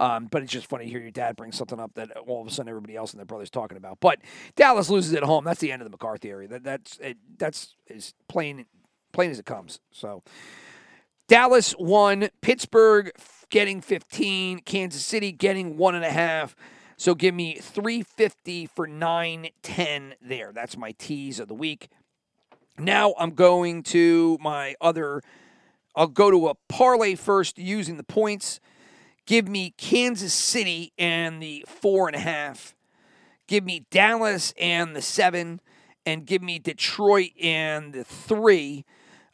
um, 0.00 0.26
but 0.30 0.42
it's 0.42 0.52
just 0.52 0.66
funny 0.66 0.84
to 0.86 0.90
hear 0.90 1.00
your 1.00 1.10
dad 1.10 1.36
bring 1.36 1.52
something 1.52 1.78
up 1.78 1.92
that 1.94 2.16
all 2.16 2.40
of 2.40 2.46
a 2.46 2.50
sudden 2.50 2.68
everybody 2.68 2.96
else 2.96 3.12
and 3.12 3.18
their 3.18 3.26
brothers 3.26 3.50
talking 3.50 3.76
about. 3.76 3.98
But 4.00 4.20
Dallas 4.56 4.90
loses 4.90 5.14
at 5.14 5.22
home. 5.22 5.44
That's 5.44 5.60
the 5.60 5.72
end 5.72 5.82
of 5.82 5.86
the 5.86 5.90
McCarthy 5.90 6.30
area. 6.30 6.48
That 6.48 6.64
that's 6.64 6.98
it, 6.98 7.18
that's 7.38 7.76
as 7.88 8.14
plain 8.28 8.66
plain 9.12 9.30
as 9.30 9.38
it 9.38 9.46
comes. 9.46 9.80
So. 9.92 10.22
Dallas 11.28 11.74
won, 11.76 12.28
Pittsburgh 12.40 13.10
getting 13.50 13.80
15, 13.80 14.60
Kansas 14.60 15.04
City 15.04 15.32
getting 15.32 15.76
one 15.76 15.96
and 15.96 16.04
a 16.04 16.10
half. 16.10 16.54
So 16.96 17.14
give 17.14 17.34
me 17.34 17.54
350 17.54 18.66
for 18.66 18.86
910 18.86 20.14
there. 20.20 20.52
That's 20.54 20.76
my 20.76 20.92
tease 20.92 21.38
of 21.38 21.48
the 21.48 21.54
week. 21.54 21.88
Now 22.78 23.14
I'm 23.18 23.30
going 23.30 23.82
to 23.84 24.38
my 24.40 24.74
other 24.80 25.22
I'll 25.96 26.06
go 26.06 26.30
to 26.30 26.48
a 26.48 26.54
parlay 26.68 27.14
first 27.14 27.58
using 27.58 27.96
the 27.96 28.04
points. 28.04 28.60
Give 29.24 29.48
me 29.48 29.72
Kansas 29.78 30.34
City 30.34 30.92
and 30.98 31.42
the 31.42 31.64
four 31.66 32.06
and 32.06 32.14
a 32.14 32.20
half. 32.20 32.76
Give 33.46 33.64
me 33.64 33.86
Dallas 33.90 34.52
and 34.60 34.94
the 34.94 35.00
seven. 35.00 35.60
And 36.04 36.26
give 36.26 36.42
me 36.42 36.58
Detroit 36.58 37.30
and 37.42 37.94
the 37.94 38.04
three. 38.04 38.84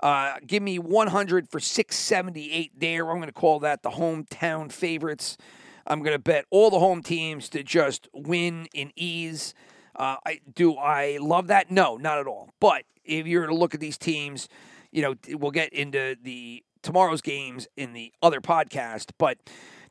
Uh, 0.00 0.36
give 0.46 0.62
me 0.62 0.78
100 0.78 1.50
for 1.50 1.60
678 1.60 2.72
there. 2.78 3.10
I'm 3.10 3.16
going 3.16 3.26
to 3.26 3.32
call 3.32 3.58
that 3.60 3.82
the 3.82 3.90
hometown 3.90 4.72
favorites. 4.72 5.36
I'm 5.86 6.00
going 6.00 6.12
to 6.12 6.18
bet 6.18 6.46
all 6.50 6.70
the 6.70 6.78
home 6.78 7.02
teams 7.02 7.48
to 7.50 7.62
just 7.62 8.08
win 8.12 8.66
in 8.74 8.92
ease. 8.96 9.54
Uh, 9.96 10.16
I 10.24 10.40
do 10.54 10.76
I 10.76 11.18
love 11.20 11.48
that? 11.48 11.70
No, 11.70 11.96
not 11.96 12.18
at 12.18 12.26
all. 12.26 12.50
But 12.60 12.84
if 13.04 13.26
you're 13.26 13.46
to 13.46 13.54
look 13.54 13.74
at 13.74 13.80
these 13.80 13.98
teams, 13.98 14.48
you 14.90 15.02
know 15.02 15.14
we'll 15.36 15.50
get 15.50 15.72
into 15.72 16.16
the 16.22 16.64
tomorrow's 16.82 17.22
games 17.22 17.68
in 17.76 17.92
the 17.92 18.12
other 18.22 18.40
podcast. 18.40 19.10
But 19.18 19.38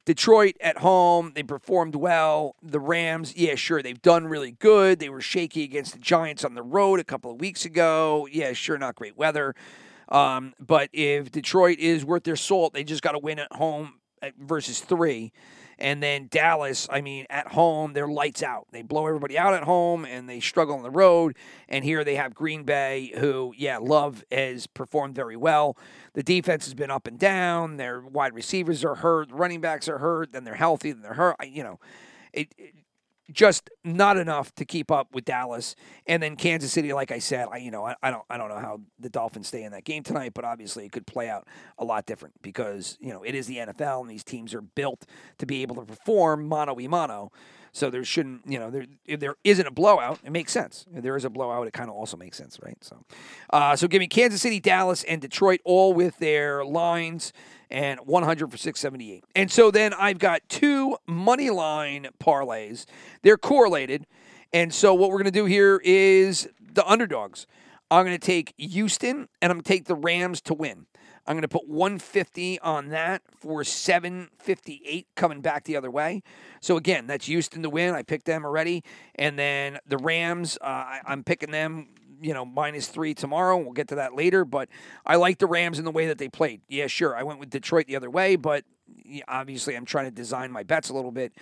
Detroit 0.06 0.56
at 0.62 0.80
home, 0.80 1.34
they 1.36 1.44
performed 1.44 1.96
well. 1.96 2.56
The 2.64 2.80
Rams, 2.80 3.36
yeah, 3.36 3.56
sure, 3.56 3.84
they've 3.84 4.02
done 4.02 4.26
really 4.28 4.52
good. 4.52 5.00
They 5.00 5.10
were 5.10 5.22
shaky 5.22 5.64
against 5.64 5.94
the 5.94 6.00
Giants 6.00 6.44
on 6.44 6.56
the 6.56 6.64
road 6.64 7.00
a 7.00 7.04
couple 7.04 7.32
of 7.32 7.40
weeks 7.40 7.66
ago. 7.66 8.28
Yeah, 8.32 8.54
sure, 8.54 8.78
not 8.80 8.96
great 8.96 9.16
weather. 9.16 9.54
Um, 10.10 10.54
but 10.60 10.90
if 10.92 11.32
Detroit 11.32 11.80
is 11.80 12.04
worth 12.04 12.24
their 12.24 12.36
salt, 12.36 12.74
they 12.74 12.84
just 12.84 13.04
got 13.04 13.12
to 13.14 13.20
win 13.20 13.40
at 13.40 13.54
home 13.54 14.00
versus 14.40 14.80
three. 14.80 15.32
And 15.82 16.02
then 16.02 16.28
Dallas, 16.30 16.88
I 16.92 17.02
mean, 17.02 17.26
at 17.30 17.48
home, 17.48 17.94
they're 17.94 18.08
lights 18.08 18.44
out. 18.44 18.68
They 18.72 18.84
blow 18.84 19.08
everybody 19.08 19.38
out 19.38 19.54
at 19.56 19.64
home 19.64 20.06
and 20.06 20.30
they 20.30 20.40
struggle 20.40 20.76
on 20.76 20.84
the 20.84 20.92
road. 20.92 21.36
And 21.68 21.84
here 21.84 22.04
they 22.04 22.16
have 22.16 22.36
Green 22.36 22.64
Bay, 22.64 23.12
who, 23.18 23.54
yeah, 23.58 23.80
Love 23.80 24.24
has 24.32 24.68
performed 24.68 25.16
very 25.16 25.36
well. 25.36 25.76
The 26.14 26.24
defense 26.24 26.66
has 26.66 26.76
been 26.76 26.92
up 26.92 27.08
and 27.08 27.18
down. 27.18 27.78
Their 27.78 28.02
wide 28.02 28.34
receivers 28.34 28.86
are 28.86 28.96
hurt. 28.96 29.32
Running 29.32 29.60
backs 29.60 29.90
are 29.90 29.98
hurt. 29.98 30.32
Then 30.34 30.44
they're 30.44 30.54
healthy. 30.54 30.92
Then 30.92 31.02
they're 31.02 31.14
hurt. 31.14 31.36
You 31.46 31.64
know, 31.64 31.80
it, 32.32 32.54
it 32.58 32.76
just 33.34 33.70
not 33.84 34.18
enough 34.18 34.54
to 34.56 34.66
keep 34.66 34.92
up 34.92 35.14
with 35.14 35.26
Dallas. 35.26 35.76
And 36.08 36.22
then 36.22 36.36
Kansas 36.36 36.72
City, 36.72 36.94
like 36.94 37.12
I 37.12 37.20
said, 37.20 37.48
I 37.52 37.58
you 37.58 37.72
know 37.72 37.86
I, 37.86 37.96
I, 38.02 38.12
don't 38.12 38.24
I 38.30 38.38
don't 38.38 38.50
know 38.50 38.60
how 38.60 38.82
the 39.00 39.10
Dolphins 39.10 39.48
stay 39.48 39.64
in 39.64 39.72
that 39.72 39.84
game 39.84 40.04
tonight, 40.04 40.34
but 40.34 40.46
obviously 40.46 40.86
it 40.86 40.92
could 40.92 41.08
play 41.08 41.30
out 41.30 41.48
a 41.78 41.86
lot 41.86 42.06
different 42.06 42.42
because 42.42 42.98
you 43.00 43.12
know 43.12 43.24
it 43.24 43.36
is 43.36 43.48
the 43.48 43.58
NFL 43.58 44.02
and 44.02 44.10
these 44.10 44.24
teams 44.24 44.54
are 44.54 44.62
built 44.62 45.06
to 45.38 45.46
be 45.46 45.62
able 45.62 45.76
to 45.76 45.86
perform 45.86 46.48
mano 46.48 46.80
a 46.80 46.88
mano. 46.88 47.32
So 47.74 47.90
there 47.90 48.04
shouldn't, 48.04 48.42
you 48.46 48.60
know, 48.60 48.70
there 48.70 48.86
if 49.06 49.22
there 49.22 49.36
isn't 49.44 49.66
a 49.66 49.72
blowout, 49.72 50.20
it 50.26 50.32
makes 50.32 50.52
sense. 50.52 50.86
If 50.94 51.04
there 51.04 51.16
is 51.16 51.24
a 51.24 51.30
blowout, 51.30 51.68
it 51.68 51.74
kind 51.74 51.90
of 51.90 51.96
also 51.96 52.18
makes 52.18 52.38
sense, 52.38 52.60
right? 52.62 52.78
So, 52.82 53.06
uh, 53.52 53.78
so 53.78 53.88
give 53.88 54.02
me 54.02 54.08
Kansas 54.08 54.42
City, 54.42 54.60
Dallas, 54.60 55.04
and 55.04 55.22
Detroit 55.22 55.62
all 55.64 55.94
with 55.94 56.18
their 56.18 56.66
lines 56.66 57.32
and 57.72 58.00
100 58.02 58.52
for 58.52 58.58
678. 58.58 59.24
And 59.36 59.52
so 59.52 59.72
then 59.72 59.94
I've 59.94 60.20
got 60.20 60.42
two 60.50 60.98
money 61.08 61.50
line 61.50 62.08
parlays. 62.22 62.86
They're 63.24 63.38
correlated. 63.38 64.06
And 64.54 64.74
so 64.74 64.94
what 64.94 65.10
we're 65.10 65.18
going 65.18 65.26
to 65.26 65.32
do 65.32 65.46
here 65.46 65.82
is 65.84 66.50
the 66.60 66.86
underdogs. 66.86 67.48
I'm 67.90 68.06
going 68.06 68.18
to 68.18 68.26
take 68.26 68.54
Houston 68.58 69.28
and 69.42 69.52
I'm 69.52 69.58
going 69.58 69.64
to 69.64 69.68
take 69.68 69.86
the 69.86 69.96
Rams 69.96 70.42
to 70.42 70.54
win. 70.54 70.86
I'm 71.28 71.36
going 71.36 71.44
to 71.44 71.48
put 71.48 71.68
150 71.68 72.60
on 72.62 72.90
that 72.90 73.22
for 73.40 73.64
758 73.64 75.08
coming 75.16 75.42
back 75.42 75.66
the 75.66 75.78
other 75.78 75.92
way. 75.92 76.24
So 76.62 76.78
again, 76.78 77.06
that's 77.06 77.28
Houston 77.28 77.62
to 77.64 77.70
win. 77.70 77.94
I 77.94 78.02
picked 78.02 78.26
them 78.26 78.44
already, 78.44 78.84
and 79.16 79.38
then 79.38 79.78
the 79.86 79.98
Rams. 79.98 80.58
Uh, 80.60 80.66
I, 80.66 81.02
I'm 81.06 81.24
picking 81.24 81.52
them 81.52 81.90
you 82.22 82.34
know, 82.34 82.46
minus 82.46 82.88
three 82.88 83.14
tomorrow. 83.14 83.58
We'll 83.58 83.74
get 83.74 83.88
to 83.90 83.96
that 83.96 84.16
later. 84.16 84.46
But 84.46 84.70
I 85.06 85.16
like 85.16 85.40
the 85.40 85.48
Rams 85.48 85.80
in 85.80 85.86
the 85.86 85.92
way 85.92 86.08
that 86.08 86.18
they 86.18 86.30
played. 86.30 86.62
Yeah, 86.70 86.88
sure. 86.88 87.16
I 87.16 87.24
went 87.24 87.40
with 87.40 87.50
Detroit 87.50 87.88
the 87.88 87.96
other 87.96 88.10
way, 88.10 88.36
but 88.36 88.64
obviously 89.28 89.76
I'm 89.76 89.86
trying 89.86 90.06
to 90.06 90.12
design 90.12 90.52
my 90.52 90.64
bets 90.64 90.90
a 90.90 90.94
little 90.94 91.12
bit. 91.12 91.34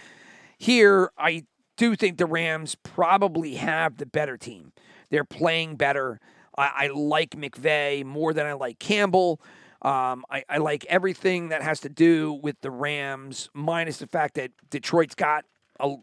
Here, 0.58 1.12
I 1.18 1.46
do 1.78 1.96
think 1.96 2.18
the 2.18 2.26
Rams 2.26 2.76
probably 2.76 3.56
have 3.56 3.98
the 3.98 4.06
better 4.06 4.38
team. 4.38 4.74
They're 5.10 5.24
playing 5.24 5.76
better. 5.76 6.20
I, 6.58 6.72
I 6.76 6.88
like 6.88 7.32
McVay 7.32 8.04
more 8.04 8.34
than 8.34 8.46
I 8.46 8.54
like 8.54 8.80
Campbell. 8.80 9.42
Um, 9.82 10.26
I, 10.30 10.44
I 10.50 10.58
like 10.58 10.86
everything 10.86 11.50
that 11.50 11.62
has 11.62 11.80
to 11.82 11.90
do 11.90 12.34
with 12.34 12.60
the 12.62 12.70
Rams, 12.70 13.50
minus 13.54 13.98
the 13.98 14.08
fact 14.08 14.36
that 14.36 14.52
Detroit's 14.70 15.16
got 15.16 15.46
a, 15.80 15.96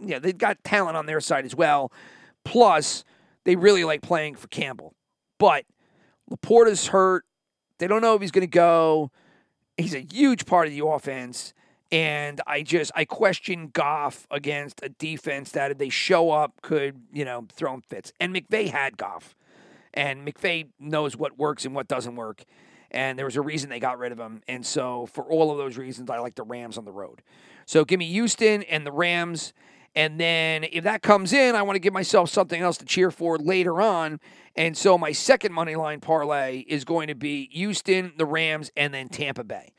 yeah, 0.00 0.18
they've 0.18 0.36
got 0.36 0.62
talent 0.64 0.96
on 0.96 1.06
their 1.06 1.20
side 1.20 1.44
as 1.44 1.54
well. 1.54 1.92
Plus, 2.44 3.04
they 3.44 3.56
really 3.56 3.84
like 3.84 4.02
playing 4.02 4.36
for 4.36 4.48
Campbell. 4.48 4.94
But 5.38 5.64
LaPorta's 6.30 6.88
hurt. 6.88 7.24
They 7.78 7.86
don't 7.86 8.02
know 8.02 8.14
if 8.14 8.20
he's 8.20 8.30
going 8.30 8.42
to 8.42 8.46
go. 8.46 9.10
He's 9.76 9.94
a 9.94 10.00
huge 10.00 10.46
part 10.46 10.66
of 10.66 10.74
the 10.74 10.84
offense. 10.84 11.54
And 11.92 12.40
I 12.46 12.62
just 12.62 12.92
I 12.94 13.04
question 13.04 13.70
Goff 13.72 14.26
against 14.30 14.80
a 14.82 14.90
defense 14.90 15.52
that 15.52 15.72
if 15.72 15.78
they 15.78 15.88
show 15.88 16.30
up 16.30 16.62
could, 16.62 17.00
you 17.12 17.24
know, 17.24 17.46
throw 17.52 17.74
him 17.74 17.82
fits. 17.82 18.12
And 18.20 18.34
McVay 18.34 18.68
had 18.70 18.96
Goff. 18.96 19.34
And 19.92 20.26
McVay 20.26 20.68
knows 20.78 21.16
what 21.16 21.36
works 21.36 21.64
and 21.64 21.74
what 21.74 21.88
doesn't 21.88 22.14
work. 22.14 22.44
And 22.92 23.18
there 23.18 23.26
was 23.26 23.36
a 23.36 23.40
reason 23.40 23.70
they 23.70 23.80
got 23.80 23.98
rid 23.98 24.12
of 24.12 24.18
him. 24.18 24.42
And 24.46 24.64
so 24.64 25.06
for 25.06 25.24
all 25.24 25.50
of 25.50 25.58
those 25.58 25.76
reasons, 25.76 26.10
I 26.10 26.18
like 26.18 26.36
the 26.36 26.42
Rams 26.42 26.78
on 26.78 26.84
the 26.84 26.92
road. 26.92 27.22
So 27.66 27.84
give 27.84 27.98
me 27.98 28.06
Houston 28.06 28.62
and 28.64 28.86
the 28.86 28.92
Rams. 28.92 29.52
And 29.94 30.20
then 30.20 30.64
if 30.64 30.84
that 30.84 31.02
comes 31.02 31.32
in, 31.32 31.54
I 31.54 31.62
want 31.62 31.76
to 31.76 31.80
give 31.80 31.92
myself 31.92 32.30
something 32.30 32.60
else 32.60 32.78
to 32.78 32.84
cheer 32.84 33.10
for 33.10 33.38
later 33.38 33.80
on. 33.80 34.20
And 34.56 34.76
so 34.76 34.96
my 34.96 35.12
second 35.12 35.52
money 35.52 35.74
line 35.74 36.00
parlay 36.00 36.60
is 36.60 36.84
going 36.84 37.08
to 37.08 37.14
be 37.14 37.48
Houston, 37.52 38.12
the 38.16 38.26
Rams, 38.26 38.70
and 38.76 38.94
then 38.94 39.08
Tampa 39.08 39.44
Bay. 39.44 39.72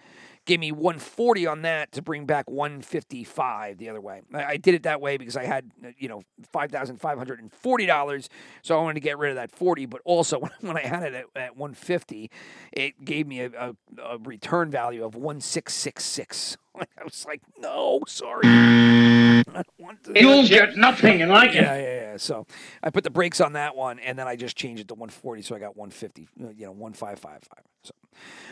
Give 0.47 0.59
me 0.59 0.71
140 0.71 1.45
on 1.45 1.61
that 1.61 1.91
to 1.91 2.01
bring 2.01 2.25
back 2.25 2.49
155 2.49 3.77
the 3.77 3.89
other 3.89 4.01
way. 4.01 4.21
I, 4.33 4.43
I 4.43 4.57
did 4.57 4.73
it 4.73 4.83
that 4.83 4.99
way 4.99 5.17
because 5.17 5.37
I 5.37 5.43
had, 5.45 5.71
uh, 5.85 5.89
you 5.99 6.07
know, 6.09 6.23
$5,540. 6.53 8.27
So 8.63 8.77
I 8.77 8.81
wanted 8.81 8.95
to 8.95 8.99
get 9.01 9.17
rid 9.19 9.29
of 9.29 9.35
that 9.35 9.51
40. 9.51 9.85
But 9.85 10.01
also, 10.03 10.39
when, 10.41 10.51
when 10.61 10.77
I 10.77 10.81
had 10.81 11.03
it 11.03 11.13
at, 11.13 11.25
at 11.35 11.57
150, 11.57 12.31
it 12.73 13.05
gave 13.05 13.27
me 13.27 13.41
a, 13.41 13.51
a, 13.57 13.75
a 14.03 14.17
return 14.17 14.71
value 14.71 15.03
of 15.05 15.15
1666. 15.15 16.57
I 16.75 16.85
was 17.03 17.25
like, 17.27 17.41
no, 17.59 17.99
sorry. 18.07 18.41
I 18.45 19.43
want 19.77 20.03
to. 20.05 20.13
You'll 20.19 20.47
get 20.47 20.75
nothing 20.77 21.27
like 21.27 21.53
Yeah, 21.53 21.75
it. 21.75 21.81
yeah, 21.83 21.93
yeah. 21.93 22.01
yeah. 22.11 22.17
So 22.17 22.47
I 22.81 22.89
put 22.89 23.03
the 23.03 23.09
brakes 23.09 23.41
on 23.41 23.53
that 23.53 23.75
one, 23.75 23.99
and 23.99 24.17
then 24.17 24.27
I 24.27 24.35
just 24.35 24.55
changed 24.57 24.81
it 24.81 24.87
to 24.87 24.95
140, 24.95 25.41
so 25.43 25.55
I 25.55 25.59
got 25.59 25.75
150. 25.77 26.27
uh, 26.43 26.49
You 26.55 26.65
know, 26.65 26.71
1555. 26.71 27.39
So 27.83 27.91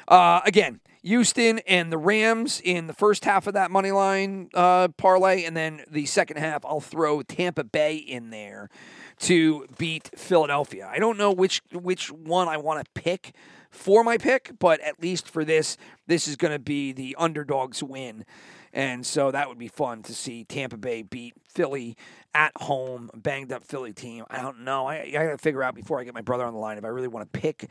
uh, 0.08 0.42
again, 0.46 0.80
Houston 1.04 1.60
and 1.60 1.92
the 1.92 1.98
Rams 1.98 2.62
in 2.64 2.88
the 2.88 2.94
first 2.94 3.24
half 3.24 3.48
of 3.48 3.54
that 3.54 3.72
money 3.72 3.92
line 3.92 4.50
uh, 4.54 4.90
parlay, 4.90 5.46
and 5.46 5.56
then 5.56 5.82
the 5.90 6.06
second 6.06 6.38
half, 6.38 6.66
I'll 6.66 6.82
throw 6.82 7.22
Tampa 7.22 7.64
Bay 7.64 7.96
in 7.96 8.32
there 8.32 8.70
to 9.20 9.66
beat 9.78 10.10
Philadelphia. 10.16 10.90
I 10.92 11.00
don't 11.00 11.18
know 11.18 11.32
which 11.32 11.62
which 11.72 12.12
one 12.12 12.48
I 12.48 12.58
want 12.58 12.84
to 12.84 13.02
pick 13.02 13.34
for 13.70 14.04
my 14.04 14.18
pick, 14.18 14.52
but 14.60 14.80
at 14.82 15.02
least 15.02 15.30
for 15.30 15.46
this, 15.46 15.78
this 16.08 16.28
is 16.28 16.36
going 16.36 16.54
to 16.54 16.60
be 16.60 16.92
the 16.92 17.16
underdogs 17.20 17.84
win. 17.84 18.26
And 18.74 19.06
so 19.06 19.32
that 19.32 19.48
would 19.48 19.58
be 19.58 19.68
fun 19.68 20.04
to 20.04 20.14
see 20.14 20.44
Tampa 20.44 20.78
Bay 20.78 21.02
beat 21.02 21.34
Philly 21.48 21.98
at 22.34 22.52
home, 22.56 23.10
banged 23.16 23.52
up 23.52 23.64
Philly 23.64 23.94
team. 23.94 24.26
I 24.30 24.42
don't 24.42 24.62
know. 24.62 24.86
I, 24.86 25.08
I 25.08 25.12
got 25.12 25.32
to 25.32 25.38
figure 25.38 25.64
out 25.64 25.76
before 25.76 26.00
I 26.00 26.04
get 26.04 26.14
my 26.14 26.22
brother 26.22 26.46
on 26.46 26.54
the 26.54 26.60
line 26.60 26.78
if 26.78 26.86
I 26.86 26.90
really 26.90 27.08
want 27.08 27.32
to 27.32 27.40
pick 27.40 27.70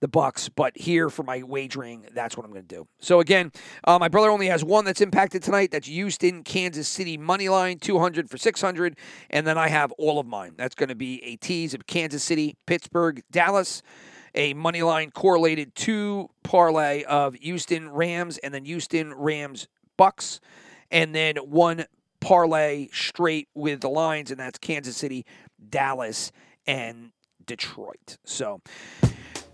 the 0.00 0.08
Bucs. 0.08 0.50
But 0.54 0.76
here 0.76 1.08
for 1.08 1.22
my 1.22 1.42
wagering, 1.42 2.06
that's 2.12 2.36
what 2.36 2.44
I'm 2.44 2.52
going 2.52 2.66
to 2.66 2.74
do. 2.74 2.88
So 2.98 3.20
again, 3.20 3.52
uh, 3.84 3.98
my 3.98 4.08
brother 4.08 4.30
only 4.30 4.48
has 4.48 4.64
one 4.64 4.84
that's 4.84 5.00
impacted 5.00 5.42
tonight. 5.42 5.70
That's 5.70 5.86
Houston, 5.86 6.42
Kansas 6.42 6.88
City 6.88 7.16
money 7.16 7.48
line, 7.48 7.78
200 7.78 8.28
for 8.28 8.38
600, 8.38 8.96
and 9.30 9.46
then 9.46 9.56
I 9.58 9.68
have 9.68 9.92
all 9.92 10.18
of 10.18 10.26
mine. 10.26 10.54
That's 10.56 10.74
going 10.74 10.88
to 10.88 10.94
be 10.94 11.22
a 11.24 11.36
tease 11.36 11.74
of 11.74 11.86
Kansas 11.86 12.24
City, 12.24 12.56
Pittsburgh, 12.66 13.22
Dallas. 13.30 13.82
A 14.36 14.54
money 14.54 14.82
line 14.82 15.10
correlated 15.10 15.74
to 15.74 16.30
parlay 16.44 17.02
of 17.02 17.34
Houston 17.34 17.90
Rams 17.90 18.38
and 18.38 18.54
then 18.54 18.64
Houston 18.64 19.12
Rams 19.12 19.66
Bucs, 19.98 20.38
and 20.90 21.12
then 21.14 21.36
one 21.36 21.84
parlay 22.20 22.88
straight 22.92 23.48
with 23.54 23.80
the 23.80 23.90
lines, 23.90 24.30
and 24.30 24.38
that's 24.38 24.58
Kansas 24.58 24.96
City, 24.96 25.26
Dallas, 25.68 26.30
and 26.66 27.10
Detroit. 27.44 28.18
So 28.24 28.60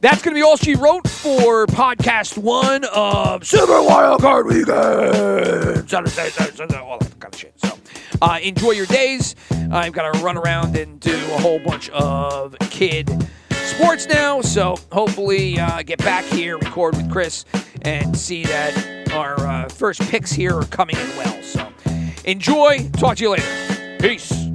that's 0.00 0.22
going 0.22 0.34
to 0.34 0.38
be 0.38 0.42
all 0.42 0.56
she 0.56 0.74
wrote 0.74 1.08
for 1.08 1.66
podcast 1.66 2.36
one 2.38 2.84
of 2.94 3.46
Super 3.46 3.82
Wild 3.82 4.20
Card 4.20 4.46
Weekend. 4.46 5.88
Saturday, 5.88 6.10
Saturday, 6.30 6.76
all 6.76 6.98
that 6.98 7.18
kind 7.18 7.34
of 7.34 7.40
shit. 7.40 7.54
So 7.56 7.78
uh, 8.20 8.38
enjoy 8.42 8.72
your 8.72 8.86
days. 8.86 9.34
I've 9.70 9.92
got 9.92 10.12
to 10.12 10.20
run 10.20 10.36
around 10.36 10.76
and 10.76 11.00
do 11.00 11.14
a 11.14 11.38
whole 11.38 11.58
bunch 11.58 11.88
of 11.90 12.56
kid 12.70 13.10
sports 13.50 14.06
now. 14.06 14.40
So 14.42 14.76
hopefully 14.92 15.58
uh, 15.58 15.82
get 15.82 15.98
back 15.98 16.24
here, 16.24 16.58
record 16.58 16.96
with 16.96 17.10
Chris, 17.10 17.44
and 17.82 18.16
see 18.16 18.44
that 18.44 19.10
our 19.12 19.38
uh, 19.46 19.68
first 19.68 20.00
picks 20.02 20.32
here 20.32 20.54
are 20.54 20.66
coming 20.66 20.96
in 20.96 21.08
well. 21.16 21.42
So 21.42 21.68
enjoy. 22.24 22.88
Talk 22.92 23.16
to 23.16 23.22
you 23.24 23.30
later. 23.30 23.98
Peace. 23.98 24.45